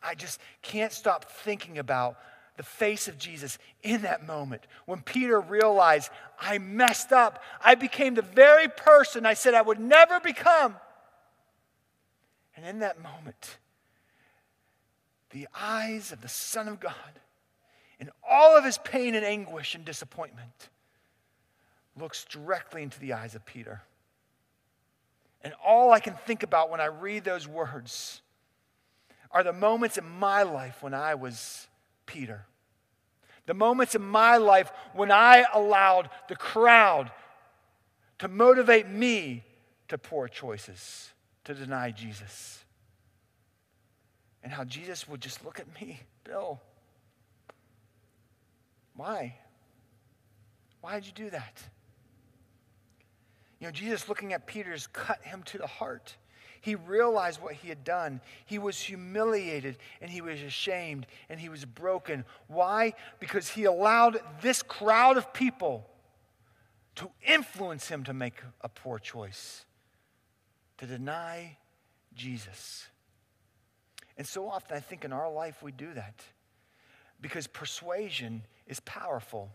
I 0.01 0.15
just 0.15 0.41
can't 0.63 0.91
stop 0.91 1.25
thinking 1.25 1.77
about 1.77 2.17
the 2.57 2.63
face 2.63 3.07
of 3.07 3.19
Jesus 3.19 3.59
in 3.83 4.01
that 4.01 4.25
moment 4.25 4.65
when 4.87 5.01
Peter 5.01 5.39
realized, 5.39 6.09
I 6.39 6.57
messed 6.57 7.11
up. 7.11 7.43
I 7.63 7.75
became 7.75 8.15
the 8.15 8.23
very 8.23 8.67
person 8.67 9.23
I 9.23 9.35
said 9.35 9.53
I 9.53 9.61
would 9.61 9.79
never 9.79 10.19
become. 10.19 10.75
And 12.55 12.65
in 12.65 12.79
that 12.79 12.99
moment, 12.99 13.59
the 15.29 15.47
eyes 15.55 16.11
of 16.11 16.21
the 16.21 16.27
Son 16.27 16.67
of 16.67 16.79
God, 16.79 16.93
in 17.99 18.09
all 18.27 18.57
of 18.57 18.65
his 18.65 18.79
pain 18.79 19.13
and 19.13 19.23
anguish 19.23 19.75
and 19.75 19.85
disappointment, 19.85 20.69
looks 22.01 22.25
directly 22.25 22.83
into 22.83 22.99
the 22.99 23.13
eyes 23.13 23.35
of 23.35 23.45
Peter. 23.45 23.81
And 25.43 25.53
all 25.65 25.91
I 25.91 25.99
can 25.99 26.15
think 26.25 26.43
about 26.43 26.69
when 26.69 26.81
I 26.81 26.85
read 26.85 27.23
those 27.23 27.47
words 27.47 28.21
are 29.31 29.43
the 29.43 29.53
moments 29.53 29.97
in 29.97 30.07
my 30.07 30.43
life 30.43 30.83
when 30.83 30.93
I 30.93 31.15
was 31.15 31.67
Peter. 32.05 32.45
The 33.45 33.53
moments 33.53 33.95
in 33.95 34.01
my 34.01 34.37
life 34.37 34.71
when 34.93 35.11
I 35.11 35.45
allowed 35.53 36.09
the 36.27 36.35
crowd 36.35 37.11
to 38.19 38.27
motivate 38.27 38.87
me 38.87 39.43
to 39.87 39.97
poor 39.97 40.27
choices, 40.27 41.11
to 41.43 41.53
deny 41.53 41.91
Jesus. 41.91 42.63
And 44.43 44.51
how 44.51 44.63
Jesus 44.63 45.07
would 45.07 45.21
just 45.21 45.43
look 45.43 45.59
at 45.59 45.81
me, 45.81 46.01
Bill. 46.23 46.61
Why? 48.95 49.35
Why 50.81 50.95
did 50.99 51.07
you 51.07 51.13
do 51.13 51.29
that? 51.31 51.61
You 53.61 53.67
know, 53.67 53.71
Jesus 53.71 54.09
looking 54.09 54.33
at 54.33 54.47
Peter's 54.47 54.87
cut 54.87 55.23
him 55.23 55.43
to 55.43 55.59
the 55.59 55.67
heart. 55.67 56.17
He 56.61 56.73
realized 56.73 57.39
what 57.39 57.53
he 57.53 57.69
had 57.69 57.83
done. 57.83 58.19
He 58.45 58.57
was 58.57 58.79
humiliated 58.79 59.77
and 60.01 60.09
he 60.09 60.19
was 60.19 60.41
ashamed 60.41 61.05
and 61.29 61.39
he 61.39 61.47
was 61.47 61.63
broken. 61.63 62.25
Why? 62.47 62.93
Because 63.19 63.49
he 63.49 63.65
allowed 63.65 64.19
this 64.41 64.63
crowd 64.63 65.15
of 65.15 65.31
people 65.31 65.87
to 66.95 67.11
influence 67.25 67.87
him 67.87 68.03
to 68.05 68.13
make 68.13 68.41
a 68.61 68.69
poor 68.69 68.97
choice, 68.97 69.65
to 70.79 70.87
deny 70.87 71.57
Jesus. 72.15 72.87
And 74.17 74.25
so 74.25 74.49
often 74.49 74.75
I 74.75 74.79
think 74.79 75.05
in 75.05 75.13
our 75.13 75.31
life 75.31 75.61
we 75.61 75.71
do 75.71 75.93
that 75.93 76.23
because 77.21 77.45
persuasion 77.45 78.41
is 78.65 78.79
powerful 78.79 79.51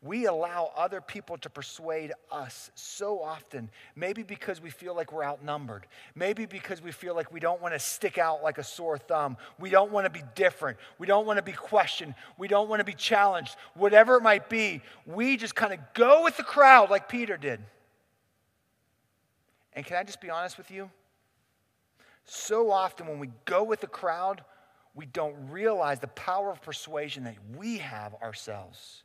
we 0.00 0.26
allow 0.26 0.70
other 0.76 1.00
people 1.00 1.36
to 1.38 1.50
persuade 1.50 2.12
us 2.30 2.70
so 2.76 3.20
often. 3.20 3.68
Maybe 3.96 4.22
because 4.22 4.60
we 4.60 4.70
feel 4.70 4.94
like 4.94 5.12
we're 5.12 5.24
outnumbered. 5.24 5.88
Maybe 6.14 6.46
because 6.46 6.80
we 6.80 6.92
feel 6.92 7.16
like 7.16 7.32
we 7.32 7.40
don't 7.40 7.60
want 7.60 7.74
to 7.74 7.80
stick 7.80 8.16
out 8.16 8.42
like 8.42 8.58
a 8.58 8.64
sore 8.64 8.96
thumb. 8.96 9.36
We 9.58 9.70
don't 9.70 9.90
want 9.90 10.04
to 10.04 10.10
be 10.10 10.22
different. 10.36 10.78
We 10.98 11.08
don't 11.08 11.26
want 11.26 11.38
to 11.38 11.42
be 11.42 11.52
questioned. 11.52 12.14
We 12.36 12.46
don't 12.46 12.68
want 12.68 12.78
to 12.78 12.84
be 12.84 12.94
challenged. 12.94 13.56
Whatever 13.74 14.16
it 14.16 14.22
might 14.22 14.48
be, 14.48 14.82
we 15.04 15.36
just 15.36 15.56
kind 15.56 15.72
of 15.72 15.80
go 15.94 16.22
with 16.22 16.36
the 16.36 16.44
crowd 16.44 16.90
like 16.90 17.08
Peter 17.08 17.36
did. 17.36 17.60
And 19.72 19.84
can 19.84 19.96
I 19.96 20.04
just 20.04 20.20
be 20.20 20.30
honest 20.30 20.58
with 20.58 20.70
you? 20.70 20.90
So 22.24 22.70
often 22.70 23.08
when 23.08 23.18
we 23.18 23.30
go 23.46 23.64
with 23.64 23.80
the 23.80 23.88
crowd, 23.88 24.44
we 24.94 25.06
don't 25.06 25.50
realize 25.50 25.98
the 25.98 26.08
power 26.08 26.52
of 26.52 26.62
persuasion 26.62 27.24
that 27.24 27.36
we 27.56 27.78
have 27.78 28.14
ourselves. 28.22 29.02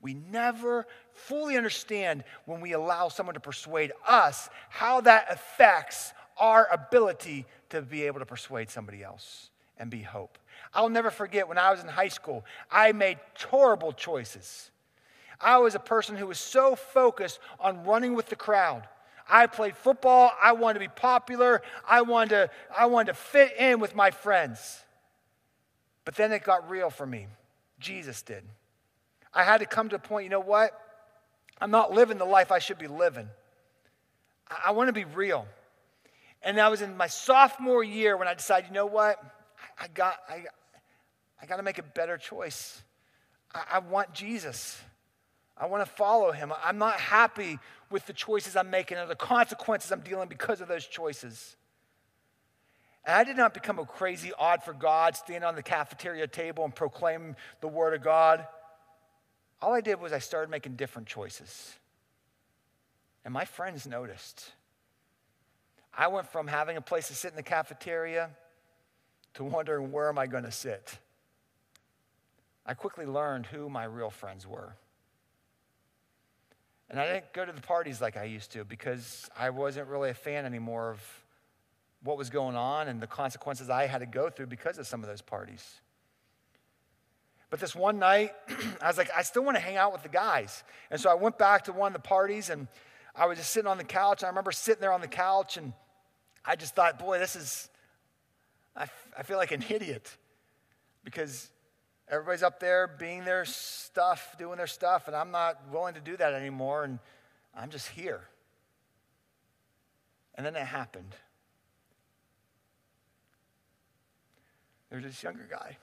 We 0.00 0.14
never 0.14 0.86
fully 1.12 1.56
understand 1.56 2.24
when 2.44 2.60
we 2.60 2.72
allow 2.72 3.08
someone 3.08 3.34
to 3.34 3.40
persuade 3.40 3.92
us 4.06 4.48
how 4.68 5.00
that 5.02 5.26
affects 5.30 6.12
our 6.38 6.68
ability 6.70 7.46
to 7.70 7.82
be 7.82 8.02
able 8.02 8.20
to 8.20 8.26
persuade 8.26 8.70
somebody 8.70 9.02
else 9.02 9.50
and 9.78 9.90
be 9.90 10.02
hope. 10.02 10.38
I'll 10.74 10.88
never 10.88 11.10
forget 11.10 11.48
when 11.48 11.58
I 11.58 11.70
was 11.70 11.80
in 11.80 11.88
high 11.88 12.08
school, 12.08 12.44
I 12.70 12.92
made 12.92 13.18
horrible 13.48 13.92
choices. 13.92 14.70
I 15.40 15.58
was 15.58 15.74
a 15.74 15.80
person 15.80 16.16
who 16.16 16.26
was 16.26 16.38
so 16.38 16.76
focused 16.76 17.38
on 17.60 17.84
running 17.84 18.14
with 18.14 18.26
the 18.26 18.36
crowd. 18.36 18.88
I 19.28 19.46
played 19.46 19.76
football, 19.76 20.30
I 20.40 20.52
wanted 20.52 20.74
to 20.74 20.80
be 20.80 20.88
popular, 20.94 21.62
I 21.86 22.02
wanted 22.02 22.30
to, 22.30 22.50
I 22.76 22.86
wanted 22.86 23.08
to 23.08 23.14
fit 23.14 23.56
in 23.58 23.80
with 23.80 23.94
my 23.94 24.10
friends. 24.10 24.84
But 26.04 26.14
then 26.14 26.32
it 26.32 26.44
got 26.44 26.70
real 26.70 26.90
for 26.90 27.06
me. 27.06 27.26
Jesus 27.80 28.22
did. 28.22 28.44
I 29.36 29.44
had 29.44 29.58
to 29.58 29.66
come 29.66 29.90
to 29.90 29.96
a 29.96 29.98
point, 29.98 30.24
you 30.24 30.30
know 30.30 30.40
what? 30.40 30.72
I'm 31.60 31.70
not 31.70 31.92
living 31.92 32.16
the 32.16 32.24
life 32.24 32.50
I 32.50 32.58
should 32.58 32.78
be 32.78 32.88
living. 32.88 33.28
I, 34.50 34.68
I 34.68 34.70
want 34.72 34.88
to 34.88 34.94
be 34.94 35.04
real. 35.04 35.46
And 36.42 36.58
I 36.58 36.68
was 36.70 36.80
in 36.80 36.96
my 36.96 37.06
sophomore 37.06 37.84
year 37.84 38.16
when 38.16 38.28
I 38.28 38.34
decided, 38.34 38.68
you 38.68 38.74
know 38.74 38.86
what? 38.86 39.22
I, 39.78 39.84
I 39.84 39.88
got, 39.88 40.16
I, 40.26 40.44
I 41.40 41.46
got 41.46 41.58
to 41.58 41.62
make 41.62 41.78
a 41.78 41.82
better 41.82 42.16
choice. 42.16 42.82
I, 43.54 43.62
I 43.74 43.78
want 43.80 44.14
Jesus. 44.14 44.80
I 45.56 45.66
want 45.66 45.84
to 45.84 45.90
follow 45.90 46.32
him. 46.32 46.50
I'm 46.64 46.78
not 46.78 46.98
happy 46.98 47.58
with 47.90 48.06
the 48.06 48.14
choices 48.14 48.56
I'm 48.56 48.70
making 48.70 48.96
or 48.96 49.06
the 49.06 49.14
consequences 49.14 49.92
I'm 49.92 50.00
dealing 50.00 50.28
because 50.28 50.62
of 50.62 50.68
those 50.68 50.86
choices. 50.86 51.56
And 53.04 53.14
I 53.14 53.22
did 53.24 53.36
not 53.36 53.52
become 53.52 53.78
a 53.78 53.84
crazy 53.84 54.32
odd 54.38 54.62
for 54.62 54.72
God, 54.72 55.14
stand 55.14 55.44
on 55.44 55.56
the 55.56 55.62
cafeteria 55.62 56.26
table 56.26 56.64
and 56.64 56.74
proclaim 56.74 57.36
the 57.60 57.68
word 57.68 57.92
of 57.92 58.02
God. 58.02 58.46
All 59.60 59.72
I 59.72 59.80
did 59.80 60.00
was 60.00 60.12
I 60.12 60.18
started 60.18 60.50
making 60.50 60.76
different 60.76 61.08
choices. 61.08 61.74
And 63.24 63.32
my 63.32 63.44
friends 63.44 63.86
noticed. 63.86 64.52
I 65.96 66.08
went 66.08 66.28
from 66.28 66.46
having 66.46 66.76
a 66.76 66.80
place 66.80 67.08
to 67.08 67.14
sit 67.14 67.30
in 67.30 67.36
the 67.36 67.42
cafeteria 67.42 68.30
to 69.34 69.44
wondering 69.44 69.90
where 69.90 70.08
am 70.08 70.18
I 70.18 70.26
going 70.26 70.44
to 70.44 70.52
sit. 70.52 70.98
I 72.64 72.74
quickly 72.74 73.06
learned 73.06 73.46
who 73.46 73.68
my 73.68 73.84
real 73.84 74.10
friends 74.10 74.46
were. 74.46 74.74
And 76.88 77.00
I 77.00 77.12
didn't 77.12 77.32
go 77.32 77.44
to 77.44 77.52
the 77.52 77.60
parties 77.60 78.00
like 78.00 78.16
I 78.16 78.24
used 78.24 78.52
to 78.52 78.64
because 78.64 79.28
I 79.36 79.50
wasn't 79.50 79.88
really 79.88 80.10
a 80.10 80.14
fan 80.14 80.44
anymore 80.44 80.90
of 80.90 81.24
what 82.02 82.16
was 82.16 82.30
going 82.30 82.56
on 82.56 82.88
and 82.88 83.00
the 83.00 83.06
consequences 83.06 83.70
I 83.70 83.86
had 83.86 83.98
to 83.98 84.06
go 84.06 84.30
through 84.30 84.46
because 84.46 84.78
of 84.78 84.86
some 84.86 85.02
of 85.02 85.08
those 85.08 85.22
parties. 85.22 85.80
But 87.56 87.62
this 87.62 87.74
one 87.74 87.98
night, 87.98 88.34
I 88.82 88.86
was 88.86 88.98
like, 88.98 89.08
I 89.16 89.22
still 89.22 89.42
want 89.42 89.56
to 89.56 89.62
hang 89.62 89.78
out 89.78 89.90
with 89.90 90.02
the 90.02 90.10
guys. 90.10 90.62
And 90.90 91.00
so 91.00 91.08
I 91.08 91.14
went 91.14 91.38
back 91.38 91.64
to 91.64 91.72
one 91.72 91.86
of 91.86 91.92
the 91.94 92.06
parties 92.06 92.50
and 92.50 92.68
I 93.14 93.24
was 93.24 93.38
just 93.38 93.50
sitting 93.50 93.66
on 93.66 93.78
the 93.78 93.84
couch. 93.84 94.22
I 94.22 94.28
remember 94.28 94.52
sitting 94.52 94.82
there 94.82 94.92
on 94.92 95.00
the 95.00 95.08
couch 95.08 95.56
and 95.56 95.72
I 96.44 96.54
just 96.54 96.74
thought, 96.74 96.98
boy, 96.98 97.18
this 97.18 97.34
is, 97.34 97.70
I, 98.76 98.82
f- 98.82 99.08
I 99.16 99.22
feel 99.22 99.38
like 99.38 99.52
an 99.52 99.64
idiot 99.70 100.18
because 101.02 101.48
everybody's 102.10 102.42
up 102.42 102.60
there 102.60 102.86
being 102.86 103.24
their 103.24 103.46
stuff, 103.46 104.36
doing 104.38 104.58
their 104.58 104.66
stuff, 104.66 105.06
and 105.06 105.16
I'm 105.16 105.30
not 105.30 105.58
willing 105.72 105.94
to 105.94 106.00
do 106.02 106.14
that 106.18 106.34
anymore. 106.34 106.84
And 106.84 106.98
I'm 107.56 107.70
just 107.70 107.88
here. 107.88 108.20
And 110.34 110.44
then 110.44 110.56
it 110.56 110.66
happened. 110.66 111.14
There's 114.90 115.04
this 115.04 115.22
younger 115.22 115.48
guy. 115.50 115.78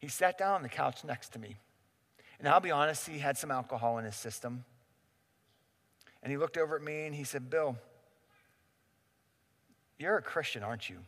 He 0.00 0.08
sat 0.08 0.38
down 0.38 0.54
on 0.54 0.62
the 0.62 0.68
couch 0.68 1.04
next 1.04 1.30
to 1.34 1.38
me. 1.38 1.56
And 2.38 2.48
I'll 2.48 2.60
be 2.60 2.70
honest, 2.70 3.06
he 3.06 3.18
had 3.18 3.36
some 3.36 3.50
alcohol 3.50 3.98
in 3.98 4.04
his 4.04 4.16
system. 4.16 4.64
And 6.22 6.30
he 6.30 6.38
looked 6.38 6.56
over 6.56 6.74
at 6.74 6.82
me 6.82 7.06
and 7.06 7.14
he 7.14 7.24
said, 7.24 7.50
Bill, 7.50 7.76
you're 9.98 10.16
a 10.16 10.22
Christian, 10.22 10.62
aren't 10.62 10.88
you? 10.88 10.98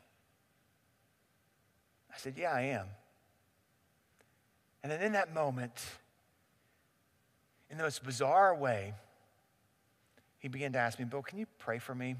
I 2.12 2.18
said, 2.18 2.34
Yeah, 2.36 2.52
I 2.52 2.62
am. 2.62 2.86
And 4.82 4.92
then 4.92 5.00
in 5.00 5.12
that 5.12 5.32
moment, 5.32 5.72
in 7.70 7.78
the 7.78 7.84
most 7.84 8.04
bizarre 8.04 8.54
way, 8.54 8.92
he 10.38 10.48
began 10.48 10.72
to 10.72 10.78
ask 10.78 10.98
me, 10.98 11.04
Bill, 11.04 11.22
can 11.22 11.38
you 11.38 11.46
pray 11.58 11.78
for 11.78 11.94
me? 11.94 12.16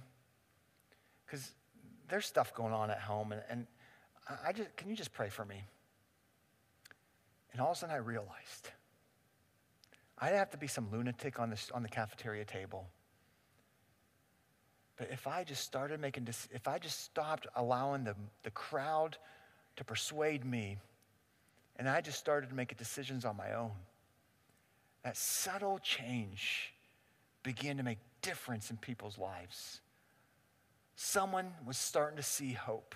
Because 1.27 1.51
there's 2.09 2.25
stuff 2.25 2.55
going 2.55 2.73
on 2.73 2.91
at 2.91 3.01
home, 3.01 3.33
and, 3.33 3.43
and 3.51 3.67
I 4.45 4.53
just, 4.53 4.75
can 4.77 4.89
you 4.89 4.97
just 4.97 5.13
pray 5.13 5.29
for 5.29 5.45
me? 5.45 5.65
And 7.53 7.61
all 7.61 7.71
of 7.71 7.77
a 7.77 7.81
sudden 7.81 7.95
I 7.95 7.99
realized 7.99 8.71
I 10.19 10.27
didn't 10.27 10.39
have 10.39 10.51
to 10.51 10.59
be 10.59 10.67
some 10.67 10.91
lunatic 10.91 11.41
on, 11.41 11.51
this, 11.51 11.71
on 11.75 11.83
the 11.83 11.89
cafeteria 11.89 12.45
table. 12.45 12.89
But 14.97 15.09
if 15.11 15.27
I 15.27 15.43
just 15.43 15.65
started 15.65 16.01
making, 16.01 16.29
if 16.29 16.69
I 16.69 16.79
just 16.79 17.03
stopped 17.05 17.47
allowing 17.57 18.05
the, 18.05 18.15
the 18.43 18.51
crowd 18.51 19.17
to 19.77 19.85
persuade 19.85 20.45
me, 20.45 20.79
and 21.77 21.89
I 21.89 22.01
just 22.01 22.19
started 22.19 22.53
making 22.53 22.79
decisions 22.79 23.25
on 23.25 23.37
my 23.37 23.55
own, 23.55 23.73
that 25.03 25.17
subtle 25.17 25.81
change 25.81 26.73
began 27.43 27.79
to 27.79 27.83
make 27.83 27.99
difference 28.21 28.71
in 28.71 28.77
people's 28.77 29.19
lives 29.19 29.81
someone 31.03 31.53
was 31.67 31.77
starting 31.77 32.17
to 32.17 32.23
see 32.23 32.53
hope. 32.53 32.95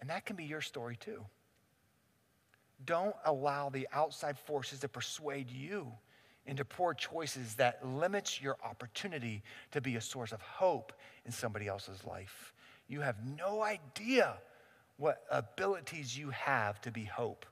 And 0.00 0.10
that 0.10 0.26
can 0.26 0.36
be 0.36 0.44
your 0.44 0.60
story 0.60 0.96
too. 0.96 1.24
Don't 2.84 3.14
allow 3.24 3.68
the 3.68 3.88
outside 3.92 4.38
forces 4.38 4.80
to 4.80 4.88
persuade 4.88 5.50
you 5.50 5.92
into 6.46 6.64
poor 6.64 6.94
choices 6.94 7.54
that 7.54 7.86
limits 7.86 8.40
your 8.40 8.56
opportunity 8.64 9.42
to 9.70 9.80
be 9.80 9.96
a 9.96 10.00
source 10.00 10.32
of 10.32 10.40
hope 10.42 10.92
in 11.24 11.32
somebody 11.32 11.68
else's 11.68 12.04
life. 12.04 12.52
You 12.88 13.00
have 13.00 13.16
no 13.38 13.62
idea 13.62 14.34
what 14.96 15.24
abilities 15.30 16.16
you 16.16 16.30
have 16.30 16.80
to 16.82 16.90
be 16.90 17.04
hope. 17.04 17.46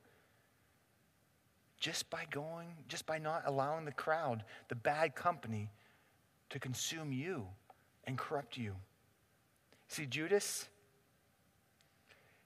Just 1.78 2.10
by 2.10 2.24
going, 2.30 2.68
just 2.88 3.06
by 3.06 3.18
not 3.18 3.42
allowing 3.46 3.84
the 3.84 3.92
crowd, 3.92 4.44
the 4.68 4.74
bad 4.74 5.14
company, 5.14 5.70
to 6.50 6.58
consume 6.58 7.12
you 7.12 7.46
and 8.04 8.18
corrupt 8.18 8.56
you. 8.56 8.74
See, 9.88 10.06
Judas, 10.06 10.68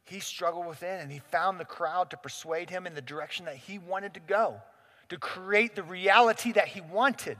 he 0.05 0.21
struggled 0.21 0.67
within 0.67 1.01
and 1.01 1.11
he 1.11 1.19
found 1.19 1.59
the 1.59 1.65
crowd 1.65 2.11
to 2.11 2.17
persuade 2.17 2.71
him 2.71 2.87
in 2.87 2.95
the 2.95 3.01
direction 3.01 3.47
that 3.47 3.57
he 3.57 3.79
wanted 3.79 4.15
to 4.15 4.21
go, 4.21 4.61
to 5.09 5.19
create 5.19 5.75
the 5.75 5.83
reality 5.83 6.53
that 6.53 6.69
he 6.69 6.81
wanted. 6.81 7.39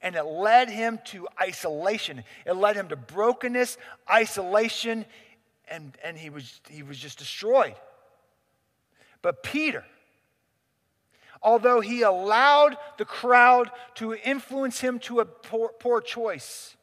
And 0.00 0.16
it 0.16 0.24
led 0.24 0.68
him 0.68 0.98
to 1.06 1.28
isolation. 1.40 2.24
It 2.44 2.54
led 2.54 2.76
him 2.76 2.88
to 2.88 2.96
brokenness, 2.96 3.78
isolation, 4.10 5.04
and, 5.68 5.96
and 6.04 6.16
he, 6.16 6.30
was, 6.30 6.60
he 6.68 6.82
was 6.82 6.98
just 6.98 7.18
destroyed. 7.18 7.74
But 9.20 9.42
Peter, 9.42 9.84
although 11.40 11.80
he 11.80 12.02
allowed 12.02 12.76
the 12.98 13.04
crowd 13.04 13.70
to 13.96 14.14
influence 14.14 14.80
him 14.80 14.98
to 15.00 15.20
a 15.20 15.24
poor, 15.24 15.70
poor 15.78 16.00
choice, 16.00 16.76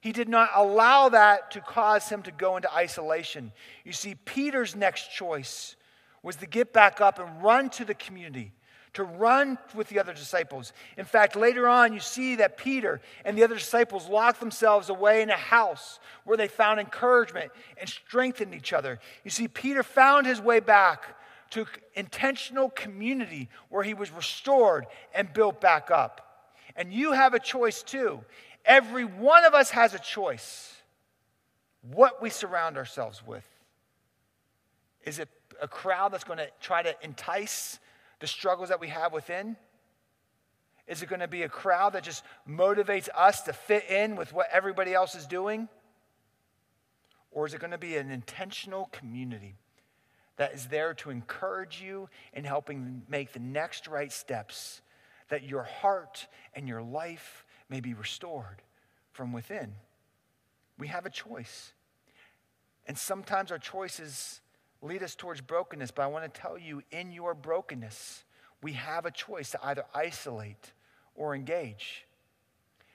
he 0.00 0.12
did 0.12 0.28
not 0.28 0.50
allow 0.54 1.08
that 1.08 1.50
to 1.52 1.60
cause 1.60 2.08
him 2.08 2.22
to 2.22 2.30
go 2.30 2.56
into 2.56 2.72
isolation. 2.72 3.52
You 3.84 3.92
see, 3.92 4.14
Peter's 4.14 4.76
next 4.76 5.12
choice 5.12 5.76
was 6.22 6.36
to 6.36 6.46
get 6.46 6.72
back 6.72 7.00
up 7.00 7.18
and 7.18 7.42
run 7.42 7.68
to 7.70 7.84
the 7.84 7.94
community, 7.94 8.52
to 8.92 9.02
run 9.02 9.58
with 9.74 9.88
the 9.88 9.98
other 9.98 10.12
disciples. 10.12 10.72
In 10.96 11.04
fact, 11.04 11.34
later 11.34 11.68
on, 11.68 11.92
you 11.92 12.00
see 12.00 12.36
that 12.36 12.56
Peter 12.56 13.00
and 13.24 13.36
the 13.36 13.42
other 13.42 13.56
disciples 13.56 14.08
locked 14.08 14.40
themselves 14.40 14.88
away 14.88 15.22
in 15.22 15.30
a 15.30 15.36
house 15.36 15.98
where 16.24 16.36
they 16.36 16.48
found 16.48 16.78
encouragement 16.78 17.50
and 17.76 17.88
strengthened 17.88 18.54
each 18.54 18.72
other. 18.72 19.00
You 19.24 19.30
see, 19.30 19.48
Peter 19.48 19.82
found 19.82 20.26
his 20.26 20.40
way 20.40 20.60
back 20.60 21.16
to 21.50 21.66
intentional 21.94 22.70
community 22.70 23.48
where 23.68 23.82
he 23.82 23.94
was 23.94 24.10
restored 24.12 24.86
and 25.14 25.32
built 25.32 25.60
back 25.60 25.90
up. 25.90 26.52
And 26.76 26.92
you 26.92 27.12
have 27.12 27.34
a 27.34 27.40
choice 27.40 27.82
too. 27.82 28.20
Every 28.68 29.06
one 29.06 29.46
of 29.46 29.54
us 29.54 29.70
has 29.70 29.94
a 29.94 29.98
choice 29.98 30.74
what 31.80 32.20
we 32.20 32.28
surround 32.28 32.76
ourselves 32.76 33.26
with. 33.26 33.46
Is 35.04 35.18
it 35.18 35.28
a 35.60 35.66
crowd 35.66 36.12
that's 36.12 36.24
going 36.24 36.38
to 36.38 36.48
try 36.60 36.82
to 36.82 36.94
entice 37.02 37.78
the 38.20 38.26
struggles 38.26 38.68
that 38.68 38.78
we 38.78 38.88
have 38.88 39.12
within? 39.12 39.56
Is 40.86 41.02
it 41.02 41.08
going 41.08 41.20
to 41.20 41.28
be 41.28 41.42
a 41.42 41.48
crowd 41.48 41.94
that 41.94 42.02
just 42.02 42.24
motivates 42.46 43.08
us 43.16 43.42
to 43.42 43.54
fit 43.54 43.88
in 43.88 44.16
with 44.16 44.34
what 44.34 44.48
everybody 44.52 44.92
else 44.92 45.14
is 45.14 45.26
doing? 45.26 45.68
Or 47.30 47.46
is 47.46 47.54
it 47.54 47.60
going 47.60 47.70
to 47.70 47.78
be 47.78 47.96
an 47.96 48.10
intentional 48.10 48.86
community 48.92 49.54
that 50.36 50.54
is 50.54 50.66
there 50.66 50.94
to 50.94 51.10
encourage 51.10 51.80
you 51.80 52.08
in 52.34 52.44
helping 52.44 53.02
make 53.08 53.32
the 53.32 53.40
next 53.40 53.88
right 53.88 54.12
steps 54.12 54.82
that 55.28 55.42
your 55.42 55.62
heart 55.62 56.26
and 56.54 56.68
your 56.68 56.82
life 56.82 57.44
may 57.68 57.80
be 57.80 57.94
restored 57.94 58.62
from 59.12 59.32
within. 59.32 59.74
We 60.78 60.88
have 60.88 61.06
a 61.06 61.10
choice. 61.10 61.72
And 62.86 62.96
sometimes 62.96 63.50
our 63.50 63.58
choices 63.58 64.40
lead 64.80 65.02
us 65.02 65.14
towards 65.14 65.40
brokenness, 65.40 65.90
but 65.90 66.02
I 66.02 66.06
want 66.06 66.32
to 66.32 66.40
tell 66.40 66.56
you 66.56 66.82
in 66.90 67.12
your 67.12 67.34
brokenness, 67.34 68.24
we 68.62 68.72
have 68.72 69.06
a 69.06 69.10
choice 69.10 69.50
to 69.50 69.60
either 69.62 69.84
isolate 69.94 70.72
or 71.14 71.34
engage. 71.34 72.06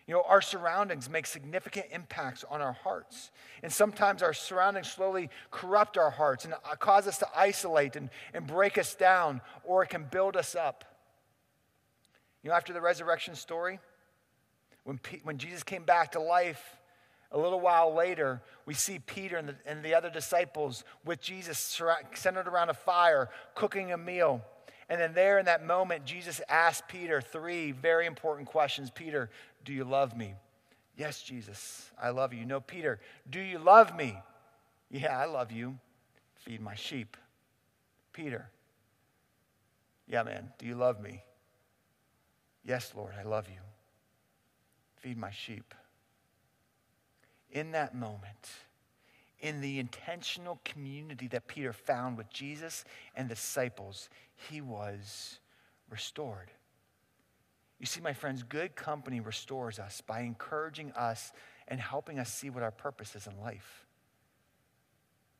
You 0.08 0.16
know, 0.16 0.24
our 0.28 0.42
surroundings 0.42 1.10
make 1.10 1.26
significant 1.26 1.86
impacts 1.92 2.44
on 2.50 2.62
our 2.62 2.74
hearts. 2.74 3.32
And 3.62 3.72
sometimes 3.72 4.22
our 4.22 4.34
surroundings 4.34 4.92
slowly 4.92 5.30
corrupt 5.50 5.98
our 5.98 6.10
hearts 6.10 6.44
and 6.44 6.54
uh, 6.54 6.76
cause 6.78 7.08
us 7.08 7.18
to 7.20 7.28
isolate 7.36 7.96
and, 7.96 8.10
and 8.34 8.46
break 8.46 8.78
us 8.78 8.96
down, 8.96 9.40
or 9.64 9.84
it 9.84 9.90
can 9.90 10.06
build 10.12 10.36
us 10.36 10.56
up. 10.56 10.84
You 12.44 12.50
know, 12.50 12.56
after 12.56 12.74
the 12.74 12.82
resurrection 12.82 13.36
story, 13.36 13.80
when, 14.84 14.98
P- 14.98 15.22
when 15.24 15.38
Jesus 15.38 15.64
came 15.64 15.84
back 15.84 16.12
to 16.14 16.20
life, 16.20 16.78
a 17.32 17.38
little 17.38 17.60
while 17.60 17.94
later, 17.94 18.42
we 18.66 18.76
see 18.76 19.00
Peter 19.00 19.38
and 19.38 19.50
the, 19.50 19.56
and 19.66 19.84
the 19.84 19.96
other 19.96 20.10
disciples 20.10 20.84
with 21.04 21.20
Jesus 21.20 21.82
centered 22.14 22.48
around 22.48 22.70
a 22.70 22.76
fire, 22.76 23.30
cooking 23.56 23.92
a 23.92 23.98
meal. 23.98 24.42
And 24.88 25.02
then, 25.02 25.14
there 25.14 25.40
in 25.40 25.46
that 25.46 25.66
moment, 25.66 26.06
Jesus 26.06 26.42
asked 26.48 26.88
Peter 26.88 27.22
three 27.22 27.72
very 27.72 28.06
important 28.06 28.48
questions 28.48 28.92
Peter, 28.92 29.32
do 29.66 29.74
you 29.74 29.84
love 29.84 30.16
me? 30.16 30.36
Yes, 30.96 31.24
Jesus, 31.24 31.90
I 32.00 32.12
love 32.12 32.34
you. 32.34 32.46
No, 32.46 32.60
Peter, 32.60 33.00
do 33.28 33.40
you 33.40 33.58
love 33.58 33.96
me? 33.96 34.16
Yeah, 34.92 35.18
I 35.18 35.26
love 35.26 35.52
you. 35.52 35.80
Feed 36.36 36.62
my 36.62 36.76
sheep. 36.76 37.18
Peter, 38.12 38.52
yeah, 40.08 40.22
man, 40.22 40.52
do 40.60 40.68
you 40.68 40.76
love 40.76 41.02
me? 41.02 41.24
Yes, 42.64 42.94
Lord, 42.96 43.14
I 43.20 43.24
love 43.24 43.48
you. 43.50 43.73
Feed 45.04 45.18
my 45.18 45.32
sheep. 45.32 45.74
In 47.52 47.72
that 47.72 47.94
moment, 47.94 48.50
in 49.42 49.60
the 49.60 49.80
intentional 49.80 50.62
community 50.64 51.28
that 51.28 51.46
Peter 51.46 51.74
found 51.74 52.18
with 52.18 52.30
Jesus 52.30 52.86
and 53.14 53.30
the 53.30 53.36
disciples, 53.36 54.10
he 54.50 54.62
was 54.62 55.40
restored. 55.90 56.52
You 57.80 57.86
see, 57.86 58.00
my 58.00 58.14
friends, 58.14 58.44
good 58.44 58.78
company 58.78 59.20
restores 59.20 59.78
us 59.78 60.00
by 60.00 60.22
encouraging 60.22 60.94
us 60.94 61.34
and 61.68 61.82
helping 61.82 62.18
us 62.18 62.34
see 62.34 62.50
what 62.50 62.64
our 62.64 62.72
purpose 62.72 63.14
is 63.14 63.28
in 63.28 63.38
life. 63.42 63.86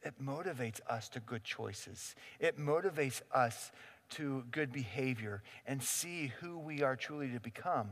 It 0.02 0.22
motivates 0.22 0.82
us 0.90 1.08
to 1.10 1.22
good 1.22 1.46
choices. 1.46 2.16
It 2.38 2.60
motivates 2.60 3.22
us 3.34 3.72
to 4.10 4.44
good 4.52 4.74
behavior 4.74 5.42
and 5.66 5.82
see 5.82 6.34
who 6.42 6.60
we 6.60 6.84
are 6.84 6.98
truly 6.98 7.30
to 7.30 7.40
become. 7.40 7.92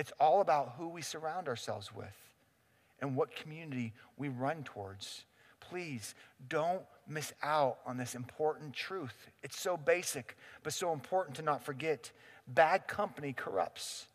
It's 0.00 0.12
all 0.18 0.40
about 0.40 0.76
who 0.78 0.88
we 0.88 1.02
surround 1.02 1.46
ourselves 1.46 1.94
with 1.94 2.16
and 3.02 3.14
what 3.14 3.36
community 3.36 3.92
we 4.16 4.30
run 4.30 4.62
towards. 4.62 5.24
Please 5.60 6.14
don't 6.48 6.80
miss 7.06 7.34
out 7.42 7.80
on 7.84 7.98
this 7.98 8.14
important 8.14 8.72
truth. 8.72 9.28
It's 9.42 9.60
so 9.60 9.76
basic, 9.76 10.38
but 10.62 10.72
so 10.72 10.94
important 10.94 11.36
to 11.36 11.42
not 11.42 11.62
forget. 11.62 12.12
Bad 12.48 12.88
company 12.88 13.34
corrupts, 13.34 14.06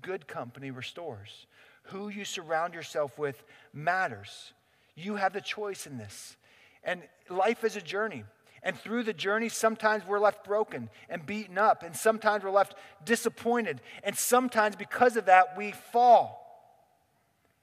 good 0.00 0.28
company 0.28 0.70
restores. 0.70 1.48
Who 1.86 2.08
you 2.08 2.24
surround 2.24 2.72
yourself 2.72 3.18
with 3.18 3.42
matters. 3.72 4.52
You 4.94 5.16
have 5.16 5.32
the 5.32 5.40
choice 5.40 5.88
in 5.88 5.98
this. 5.98 6.36
And 6.84 7.02
life 7.28 7.64
is 7.64 7.74
a 7.74 7.82
journey. 7.82 8.22
And 8.62 8.78
through 8.78 9.02
the 9.02 9.12
journey, 9.12 9.48
sometimes 9.48 10.06
we're 10.06 10.20
left 10.20 10.44
broken 10.44 10.88
and 11.08 11.26
beaten 11.26 11.58
up, 11.58 11.82
and 11.82 11.96
sometimes 11.96 12.44
we're 12.44 12.50
left 12.50 12.74
disappointed. 13.04 13.80
And 14.04 14.16
sometimes, 14.16 14.76
because 14.76 15.16
of 15.16 15.26
that, 15.26 15.56
we 15.56 15.72
fall. 15.72 16.38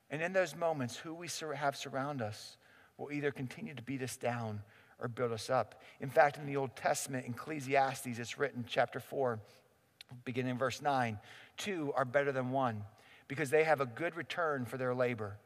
And 0.10 0.22
in 0.22 0.34
those 0.34 0.56
moments, 0.56 0.98
who 0.98 1.14
we 1.14 1.30
have 1.56 1.76
surround 1.76 2.22
us 2.22 2.58
will 2.98 3.12
either 3.12 3.32
continue 3.32 3.74
to 3.76 3.82
beat 3.82 4.02
us 4.02 4.18
down 4.18 4.62
or 5.00 5.08
build 5.08 5.32
us 5.32 5.50
up. 5.50 5.82
In 6.02 6.10
fact, 6.10 6.38
in 6.38 6.46
the 6.46 6.58
Old 6.58 6.76
Testament, 6.76 7.26
Ecclesiastes, 7.28 8.20
it's 8.20 8.38
written, 8.38 8.66
chapter 8.68 9.00
4, 9.00 9.40
beginning 10.26 10.52
in 10.52 10.58
verse 10.58 10.82
9 10.82 11.20
two 11.60 11.94
are 11.96 12.06
better 12.06 12.32
than 12.32 12.50
one 12.52 12.84
because 13.28 13.52
they 13.52 13.66
have 13.66 13.82
a 13.82 13.86
good 13.86 14.16
return 14.16 14.66
for 14.66 14.78
their 14.78 14.96
labor. 14.96 15.38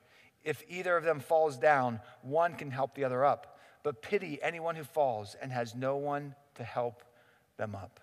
If 0.43 0.63
either 0.69 0.95
of 0.95 1.03
them 1.03 1.19
falls 1.19 1.57
down, 1.57 1.99
one 2.21 2.55
can 2.55 2.71
help 2.71 2.95
the 2.95 3.03
other 3.03 3.25
up. 3.25 3.52
But 3.83 4.01
pity 4.01 4.39
anyone 4.41 4.75
who 4.75 4.83
falls 4.83 5.35
and 5.41 5.51
has 5.51 5.75
no 5.75 5.97
one 5.97 6.35
to 6.55 6.63
help 6.63 7.03
them 7.57 7.75
up. 7.75 7.99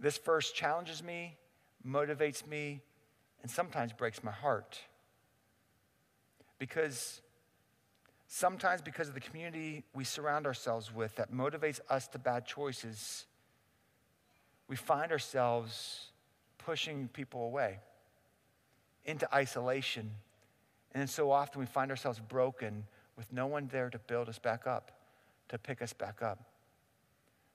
This 0.00 0.18
verse 0.18 0.52
challenges 0.52 1.02
me, 1.02 1.36
motivates 1.86 2.46
me, 2.46 2.80
and 3.42 3.50
sometimes 3.50 3.92
breaks 3.92 4.22
my 4.22 4.30
heart. 4.30 4.78
Because 6.58 7.20
sometimes 8.26 8.80
because 8.80 9.08
of 9.08 9.14
the 9.14 9.20
community 9.20 9.84
we 9.94 10.04
surround 10.04 10.46
ourselves 10.46 10.94
with 10.94 11.16
that 11.16 11.32
motivates 11.32 11.80
us 11.90 12.06
to 12.08 12.18
bad 12.18 12.46
choices, 12.46 13.26
we 14.68 14.76
find 14.76 15.12
ourselves 15.12 16.08
pushing 16.58 17.08
people 17.08 17.44
away 17.44 17.78
into 19.04 19.32
isolation. 19.34 20.10
And 20.94 21.00
then 21.00 21.08
so 21.08 21.30
often 21.32 21.60
we 21.60 21.66
find 21.66 21.90
ourselves 21.90 22.20
broken 22.20 22.84
with 23.16 23.32
no 23.32 23.46
one 23.46 23.68
there 23.70 23.90
to 23.90 23.98
build 23.98 24.28
us 24.28 24.38
back 24.38 24.66
up, 24.66 24.92
to 25.48 25.58
pick 25.58 25.82
us 25.82 25.92
back 25.92 26.22
up. 26.22 26.38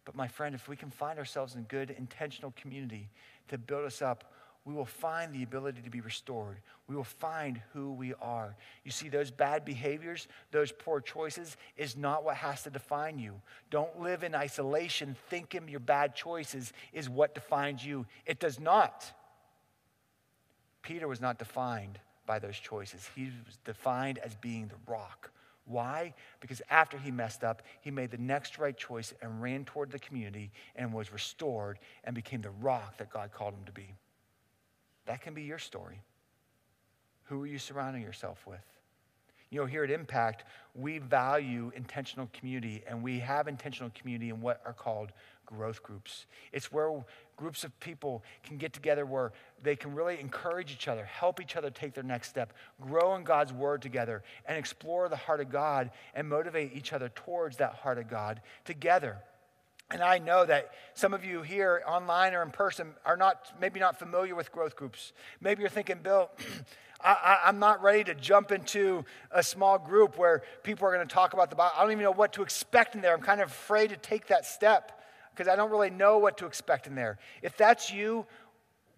But 0.04 0.16
my 0.16 0.28
friend, 0.28 0.54
if 0.54 0.68
we 0.68 0.76
can 0.76 0.90
find 0.90 1.18
ourselves 1.18 1.56
in 1.56 1.64
good, 1.64 1.92
intentional 1.92 2.54
community 2.60 3.10
to 3.48 3.58
build 3.58 3.86
us 3.86 4.02
up, 4.02 4.34
we 4.66 4.74
will 4.74 4.86
find 4.86 5.34
the 5.34 5.44
ability 5.44 5.82
to 5.82 5.90
be 5.90 6.02
restored. 6.02 6.58
We 6.88 6.96
will 6.96 7.06
find 7.06 7.62
who 7.74 7.94
we 7.94 8.14
are. 8.16 8.56
You 8.84 8.92
see, 8.92 9.08
those 9.08 9.32
bad 9.32 9.64
behaviors, 9.64 10.28
those 10.52 10.72
poor 10.72 11.00
choices, 11.00 11.56
is 11.78 11.96
not 11.96 12.26
what 12.26 12.36
has 12.36 12.64
to 12.64 12.70
define 12.70 13.20
you. 13.20 13.36
Don't 13.72 14.02
live 14.02 14.24
in 14.24 14.36
isolation 14.36 15.16
thinking 15.30 15.70
your 15.70 15.80
bad 15.80 16.14
choices 16.14 16.74
is 16.92 17.10
what 17.10 17.34
defines 17.34 17.86
you. 17.86 18.06
It 18.26 18.40
does 18.40 18.60
not. 18.60 19.12
Peter 20.82 21.08
was 21.08 21.22
not 21.22 21.40
defined 21.40 22.00
by 22.30 22.38
those 22.38 22.60
choices, 22.60 23.10
he 23.16 23.32
was 23.44 23.58
defined 23.66 24.20
as 24.20 24.36
being 24.36 24.68
the 24.68 24.92
rock. 24.92 25.32
Why? 25.66 26.14
Because 26.42 26.62
after 26.70 26.96
he 26.96 27.10
messed 27.10 27.44
up, 27.44 27.64
he 27.82 27.90
made 27.90 28.12
the 28.12 28.20
next 28.20 28.60
right 28.60 28.78
choice 28.78 29.16
and 29.24 29.42
ran 29.42 29.66
toward 29.66 29.90
the 29.90 29.98
community 29.98 30.52
and 30.76 30.94
was 30.94 31.12
restored 31.12 31.80
and 32.04 32.14
became 32.14 32.42
the 32.42 32.52
rock 32.52 32.98
that 32.98 33.12
God 33.12 33.32
called 33.34 33.56
him 33.56 33.66
to 33.66 33.72
be. 33.72 33.96
That 35.08 35.22
can 35.22 35.34
be 35.34 35.42
your 35.42 35.58
story. 35.58 36.04
Who 37.24 37.42
are 37.42 37.48
you 37.48 37.58
surrounding 37.58 38.04
yourself 38.04 38.46
with? 38.46 38.60
You 39.50 39.62
know, 39.62 39.66
here 39.66 39.84
at 39.84 39.90
Impact, 39.90 40.44
we 40.76 41.00
value 41.00 41.72
intentional 41.76 42.30
community, 42.32 42.84
and 42.88 43.02
we 43.02 43.18
have 43.18 43.48
intentional 43.48 43.90
community 43.96 44.30
in 44.30 44.40
what 44.40 44.62
are 44.68 44.74
called 44.74 45.14
growth 45.50 45.82
groups. 45.82 46.26
It's 46.52 46.72
where 46.72 47.04
groups 47.36 47.64
of 47.64 47.78
people 47.80 48.24
can 48.44 48.58
get 48.58 48.74
together 48.74 49.06
where 49.06 49.32
they 49.64 49.76
can 49.76 49.96
really 49.96 50.20
encourage 50.20 50.72
each 50.72 50.88
other, 50.88 51.06
help 51.06 51.42
each 51.42 51.56
other 51.56 51.70
take 51.70 51.94
their 51.94 52.04
next 52.04 52.30
step, 52.30 52.54
grow 52.82 53.16
in 53.16 53.24
God's 53.24 53.52
word 53.52 53.82
together, 53.82 54.24
and 54.46 54.58
explore 54.58 55.10
the 55.10 55.16
heart 55.16 55.40
of 55.40 55.50
God 55.50 55.92
and 56.14 56.30
motivate 56.30 56.76
each 56.76 56.94
other 56.94 57.10
towards 57.10 57.58
that 57.58 57.74
heart 57.74 57.98
of 57.98 58.10
God 58.10 58.42
together. 58.66 59.18
And 59.92 60.04
I 60.04 60.20
know 60.20 60.46
that 60.46 60.72
some 60.94 61.16
of 61.16 61.26
you 61.26 61.42
here 61.42 61.82
online 61.88 62.36
or 62.36 62.44
in 62.44 62.52
person 62.52 62.94
are 63.06 63.18
not, 63.18 63.52
maybe 63.60 63.80
not 63.80 63.98
familiar 63.98 64.36
with 64.36 64.52
growth 64.52 64.76
groups. 64.76 65.14
Maybe 65.42 65.62
you're 65.62 65.70
thinking, 65.70 66.00
Bill, 66.04 66.30
I, 67.02 67.40
am 67.46 67.60
not 67.60 67.82
ready 67.82 68.04
to 68.04 68.14
jump 68.14 68.52
into 68.52 69.06
a 69.32 69.42
small 69.42 69.80
group 69.80 70.18
where 70.18 70.44
people 70.64 70.86
are 70.86 70.94
going 70.94 71.08
to 71.08 71.12
talk 71.12 71.34
about 71.34 71.50
the 71.50 71.56
Bible. 71.56 71.72
I 71.76 71.82
don't 71.82 71.94
even 71.94 72.04
know 72.04 72.12
what 72.12 72.34
to 72.34 72.44
expect 72.44 72.94
in 72.94 73.02
there. 73.02 73.16
I'm 73.16 73.22
kind 73.22 73.42
of 73.42 73.50
afraid 73.50 73.90
to 73.92 73.98
take 73.98 74.28
that 74.28 74.46
step 74.46 74.99
because 75.40 75.50
I 75.50 75.56
don't 75.56 75.72
really 75.72 75.90
know 75.90 76.18
what 76.18 76.38
to 76.40 76.46
expect 76.46 76.86
in 76.86 76.96
there. 76.96 77.18
If 77.42 77.56
that's 77.56 77.90
you, 77.94 78.26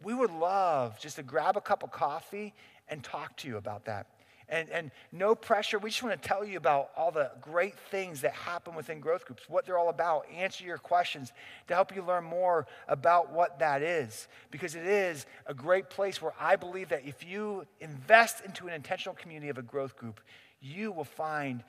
we 0.01 0.15
would 0.15 0.31
love 0.31 0.99
just 0.99 1.17
to 1.17 1.23
grab 1.23 1.55
a 1.55 1.61
cup 1.61 1.83
of 1.83 1.91
coffee 1.91 2.55
and 2.87 3.03
talk 3.03 3.37
to 3.37 3.47
you 3.47 3.57
about 3.57 3.85
that 3.85 4.07
and, 4.49 4.67
and 4.71 4.91
no 5.11 5.35
pressure. 5.35 5.77
We 5.77 5.91
just 5.91 6.01
want 6.01 6.19
to 6.19 6.27
tell 6.27 6.43
you 6.43 6.57
about 6.57 6.89
all 6.97 7.11
the 7.11 7.29
great 7.41 7.75
things 7.91 8.21
that 8.21 8.33
happen 8.33 8.73
within 8.73 8.99
growth 8.99 9.25
groups, 9.25 9.43
what 9.47 9.67
they're 9.67 9.77
all 9.77 9.89
about, 9.89 10.25
answer 10.35 10.63
your 10.63 10.79
questions 10.79 11.31
to 11.67 11.75
help 11.75 11.95
you 11.95 12.03
learn 12.03 12.23
more 12.23 12.65
about 12.87 13.31
what 13.31 13.59
that 13.59 13.83
is. 13.83 14.27
Because 14.49 14.73
it 14.73 14.85
is 14.87 15.27
a 15.45 15.53
great 15.53 15.91
place 15.91 16.23
where 16.23 16.33
I 16.39 16.55
believe 16.55 16.89
that 16.89 17.05
if 17.05 17.23
you 17.23 17.65
invest 17.79 18.43
into 18.43 18.67
an 18.67 18.73
intentional 18.73 19.13
community 19.13 19.49
of 19.49 19.59
a 19.59 19.61
growth 19.61 19.95
group, 19.95 20.19
you 20.59 20.91
will 20.91 21.05
find 21.05 21.63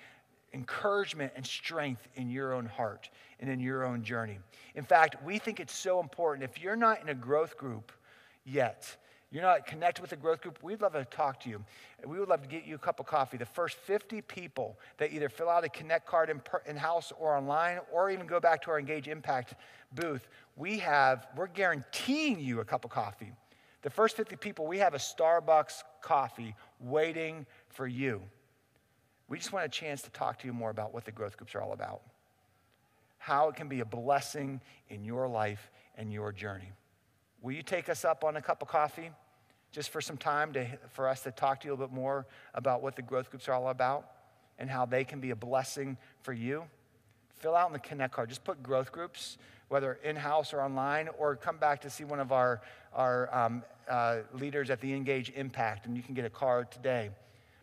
encouragement 0.55 1.33
and 1.37 1.47
strength 1.47 2.07
in 2.15 2.31
your 2.31 2.53
own 2.53 2.67
heart 2.67 3.11
and 3.41 3.49
in 3.49 3.61
your 3.61 3.85
own 3.85 4.03
journey. 4.03 4.39
In 4.75 4.85
fact, 4.85 5.17
we 5.25 5.39
think 5.39 5.61
it's 5.61 5.75
so 5.75 6.01
important. 6.01 6.49
If 6.49 6.63
you're 6.63 6.77
not 6.77 7.01
in 7.03 7.09
a 7.09 7.15
growth 7.15 7.57
group 7.57 7.93
yet, 8.45 8.97
you're 9.33 9.43
not 9.43 9.67
connected 9.67 10.03
with 10.03 10.13
a 10.13 10.17
growth 10.17 10.43
group, 10.43 10.63
we'd 10.63 10.83
love 10.83 10.93
to 10.93 11.07
talk 11.07 11.41
to 11.41 11.49
you. 11.49 11.65
We 12.07 12.19
would 12.19 12.29
love 12.29 12.43
to 12.43 12.49
get 12.49 12.67
you 12.67 12.75
a 12.75 12.79
cup 12.79 13.01
of 13.01 13.07
coffee. 13.07 13.39
The 13.39 13.47
first 13.47 13.79
50 13.79 14.21
people 14.23 14.79
that 14.99 15.11
either 15.11 15.31
fill 15.31 15.49
out 15.49 15.65
a 15.65 15.71
Connect 15.71 16.07
card 16.07 16.29
in, 16.29 16.43
in 16.67 16.77
house 16.77 17.13
or 17.19 17.35
online, 17.35 17.79
or 17.91 18.11
even 18.11 18.27
go 18.27 18.41
back 18.41 18.61
to 18.63 18.71
our 18.71 18.79
Engage 18.79 19.09
Impact 19.09 19.55
booth, 19.95 20.29
we 20.57 20.79
have, 20.81 21.29
we're 21.35 21.47
guaranteeing 21.47 22.41
you 22.41 22.61
a 22.61 22.65
cup 22.65 22.85
of 22.85 22.91
coffee. 22.91 23.33
The 23.81 23.89
first 23.91 24.17
50 24.17 24.37
people, 24.37 24.67
we 24.67 24.79
have 24.79 24.93
a 24.93 24.99
Starbucks 24.99 25.83
coffee 26.03 26.55
waiting 26.79 27.47
for 27.71 27.87
you. 27.87 28.21
We 29.33 29.39
just 29.39 29.51
want 29.51 29.65
a 29.65 29.69
chance 29.71 30.03
to 30.03 30.11
talk 30.11 30.41
to 30.41 30.47
you 30.47 30.53
more 30.53 30.69
about 30.69 30.93
what 30.93 31.07
the 31.07 31.11
growth 31.11 31.39
groups 31.39 31.55
are 31.55 31.63
all 31.63 31.73
about, 31.73 32.03
how 33.17 33.49
it 33.49 33.57
can 33.57 33.67
be 33.67 33.81
a 33.81 33.85
blessing 33.87 34.61
in 34.91 35.05
your 35.05 35.27
life 35.27 35.71
and 35.97 36.13
your 36.13 36.33
journey. 36.33 36.71
Will 37.41 37.53
you 37.53 37.63
take 37.63 37.89
us 37.89 38.05
up 38.05 38.25
on 38.25 38.37
a 38.37 38.43
cup 38.43 38.61
of 38.61 38.69
coffee? 38.69 39.11
just 39.73 39.89
for 39.89 40.01
some 40.01 40.19
time 40.19 40.53
to, 40.53 40.67
for 40.91 41.09
us 41.09 41.23
to 41.23 41.31
talk 41.31 41.61
to 41.61 41.67
you 41.67 41.73
a 41.73 41.75
little 41.75 41.89
bit 41.89 41.95
more 41.95 42.27
about 42.55 42.83
what 42.83 42.95
the 42.95 43.03
growth 43.03 43.31
groups 43.31 43.49
are 43.49 43.55
all 43.55 43.69
about 43.69 44.07
and 44.59 44.69
how 44.69 44.85
they 44.85 45.03
can 45.03 45.19
be 45.19 45.31
a 45.31 45.37
blessing 45.37 45.97
for 46.21 46.35
you. 46.35 46.65
Fill 47.37 47.57
out 47.57 47.69
in 47.69 47.73
the 47.73 47.79
Connect 47.79 48.13
card. 48.13 48.29
Just 48.29 48.45
put 48.45 48.63
growth 48.63 48.93
groups, 48.93 49.39
whether 49.69 49.95
in 50.05 50.15
house 50.15 50.53
or 50.53 50.61
online, 50.61 51.09
or 51.19 51.35
come 51.35 51.57
back 51.57 51.81
to 51.81 51.91
see 51.91 52.05
one 52.05 52.21
of 52.21 52.31
our, 52.31 52.61
our 52.93 53.35
um, 53.35 53.65
uh, 53.89 54.19
leaders 54.35 54.69
at 54.69 54.81
the 54.83 54.93
Engage 54.93 55.33
Impact, 55.35 55.87
and 55.87 55.97
you 55.97 56.03
can 56.03 56.15
get 56.15 56.27
a 56.27 56.31
card 56.31 56.71
today. 56.71 57.11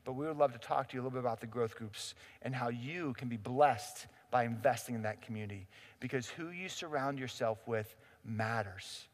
But 0.10 0.16
we 0.16 0.26
would 0.26 0.38
love 0.38 0.54
to 0.54 0.58
talk 0.58 0.90
to 0.90 0.96
you 0.96 1.02
a 1.02 1.04
little 1.04 1.12
bit 1.12 1.20
about 1.20 1.40
the 1.40 1.46
growth 1.46 1.76
groups 1.76 2.16
and 2.42 2.56
how 2.56 2.70
you 2.70 3.14
can 3.14 3.30
be 3.30 3.38
blessed 3.38 4.08
by 4.32 4.44
investing 4.44 4.96
in 4.96 5.04
that 5.04 5.22
community. 5.22 5.68
Because 6.00 6.26
who 6.26 6.50
you 6.50 6.68
surround 6.68 7.20
yourself 7.20 7.60
with 7.68 7.96
matters. 8.26 9.08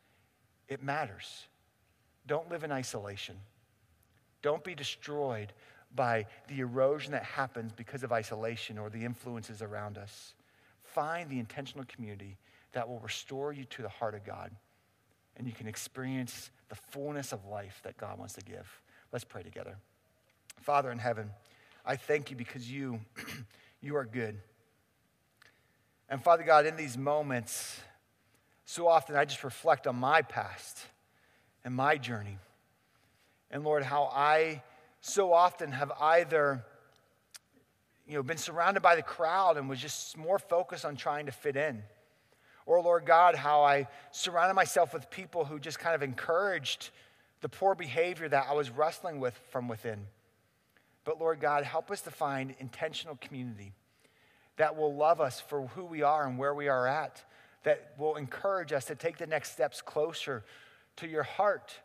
It 0.69 0.81
matters. 0.81 1.47
Don't 2.27 2.49
live 2.49 2.63
in 2.63 2.71
isolation. 2.71 3.35
Don't 4.41 4.63
be 4.63 4.73
destroyed 4.73 5.51
by 5.93 6.27
the 6.47 6.61
erosion 6.61 7.11
that 7.11 7.23
happens 7.23 7.73
because 7.73 8.03
of 8.03 8.13
isolation 8.13 8.77
or 8.77 8.89
the 8.89 9.03
influences 9.03 9.61
around 9.61 9.97
us. 9.97 10.33
Find 10.81 11.29
the 11.29 11.39
intentional 11.39 11.83
community 11.89 12.37
that 12.71 12.87
will 12.87 12.99
restore 12.99 13.51
you 13.51 13.65
to 13.65 13.81
the 13.81 13.89
heart 13.89 14.15
of 14.15 14.23
God, 14.23 14.49
and 15.35 15.45
you 15.45 15.51
can 15.51 15.67
experience 15.67 16.51
the 16.69 16.75
fullness 16.75 17.33
of 17.33 17.45
life 17.47 17.81
that 17.83 17.97
God 17.97 18.17
wants 18.17 18.35
to 18.35 18.41
give. 18.45 18.81
Let's 19.11 19.25
pray 19.25 19.43
together. 19.43 19.75
Father 20.65 20.89
in 20.89 20.97
heaven, 20.97 21.29
I 21.85 21.95
thank 21.95 22.31
you 22.31 22.35
because 22.35 22.69
you, 22.69 22.99
you 23.81 23.95
are 23.97 24.03
good. 24.03 24.35
And 26.09 26.23
Father 26.23 26.41
God, 26.41 26.65
in 26.65 26.75
these 26.75 26.97
moments, 26.97 27.79
so 28.65 28.87
often 28.87 29.15
I 29.15 29.25
just 29.25 29.43
reflect 29.43 29.85
on 29.85 29.95
my 29.95 30.23
past 30.23 30.79
and 31.63 31.75
my 31.75 31.97
journey. 31.97 32.39
And 33.51 33.63
Lord, 33.63 33.83
how 33.83 34.05
I 34.05 34.63
so 35.01 35.33
often 35.33 35.71
have 35.71 35.91
either 36.01 36.65
you 38.07 38.15
know, 38.15 38.23
been 38.23 38.37
surrounded 38.37 38.81
by 38.81 38.95
the 38.95 39.03
crowd 39.03 39.57
and 39.57 39.69
was 39.69 39.79
just 39.79 40.17
more 40.17 40.39
focused 40.39 40.83
on 40.83 40.95
trying 40.95 41.27
to 41.27 41.31
fit 41.31 41.55
in. 41.55 41.83
Or, 42.65 42.81
Lord 42.81 43.05
God, 43.05 43.35
how 43.35 43.61
I 43.61 43.87
surrounded 44.09 44.55
myself 44.55 44.95
with 44.95 45.11
people 45.11 45.45
who 45.45 45.59
just 45.59 45.77
kind 45.77 45.93
of 45.93 46.01
encouraged 46.01 46.89
the 47.41 47.49
poor 47.49 47.75
behavior 47.75 48.27
that 48.27 48.47
I 48.49 48.53
was 48.53 48.71
wrestling 48.71 49.19
with 49.19 49.39
from 49.51 49.67
within. 49.67 50.07
But, 51.05 51.19
Lord 51.19 51.39
God, 51.39 51.63
help 51.63 51.91
us 51.91 52.01
to 52.01 52.11
find 52.11 52.55
intentional 52.59 53.15
community 53.21 53.73
that 54.57 54.75
will 54.75 54.95
love 54.95 55.21
us 55.21 55.39
for 55.39 55.67
who 55.67 55.85
we 55.85 56.01
are 56.01 56.27
and 56.27 56.37
where 56.37 56.53
we 56.53 56.67
are 56.67 56.87
at, 56.87 57.23
that 57.63 57.93
will 57.97 58.15
encourage 58.15 58.71
us 58.73 58.85
to 58.85 58.95
take 58.95 59.17
the 59.17 59.27
next 59.27 59.51
steps 59.51 59.81
closer 59.81 60.43
to 60.97 61.07
your 61.07 61.23
heart 61.23 61.75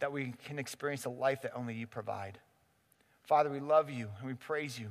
that 0.00 0.12
we 0.12 0.34
can 0.44 0.58
experience 0.58 1.04
a 1.04 1.10
life 1.10 1.42
that 1.42 1.52
only 1.54 1.74
you 1.74 1.86
provide. 1.86 2.38
Father, 3.24 3.50
we 3.50 3.60
love 3.60 3.90
you 3.90 4.08
and 4.18 4.26
we 4.26 4.34
praise 4.34 4.78
you 4.78 4.90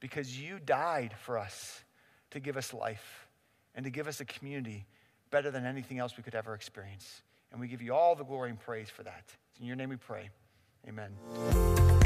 because 0.00 0.38
you 0.38 0.58
died 0.64 1.14
for 1.22 1.38
us 1.38 1.82
to 2.30 2.40
give 2.40 2.56
us 2.56 2.72
life 2.72 3.26
and 3.74 3.84
to 3.84 3.90
give 3.90 4.06
us 4.06 4.20
a 4.20 4.24
community 4.24 4.86
better 5.30 5.50
than 5.50 5.64
anything 5.64 5.98
else 5.98 6.16
we 6.16 6.22
could 6.22 6.34
ever 6.34 6.54
experience. 6.54 7.22
And 7.50 7.60
we 7.60 7.68
give 7.68 7.82
you 7.82 7.94
all 7.94 8.14
the 8.14 8.24
glory 8.24 8.50
and 8.50 8.60
praise 8.60 8.90
for 8.90 9.02
that. 9.02 9.24
In 9.60 9.66
your 9.66 9.76
name 9.76 9.90
we 9.90 9.96
pray. 9.96 10.30
Amen. 10.88 12.01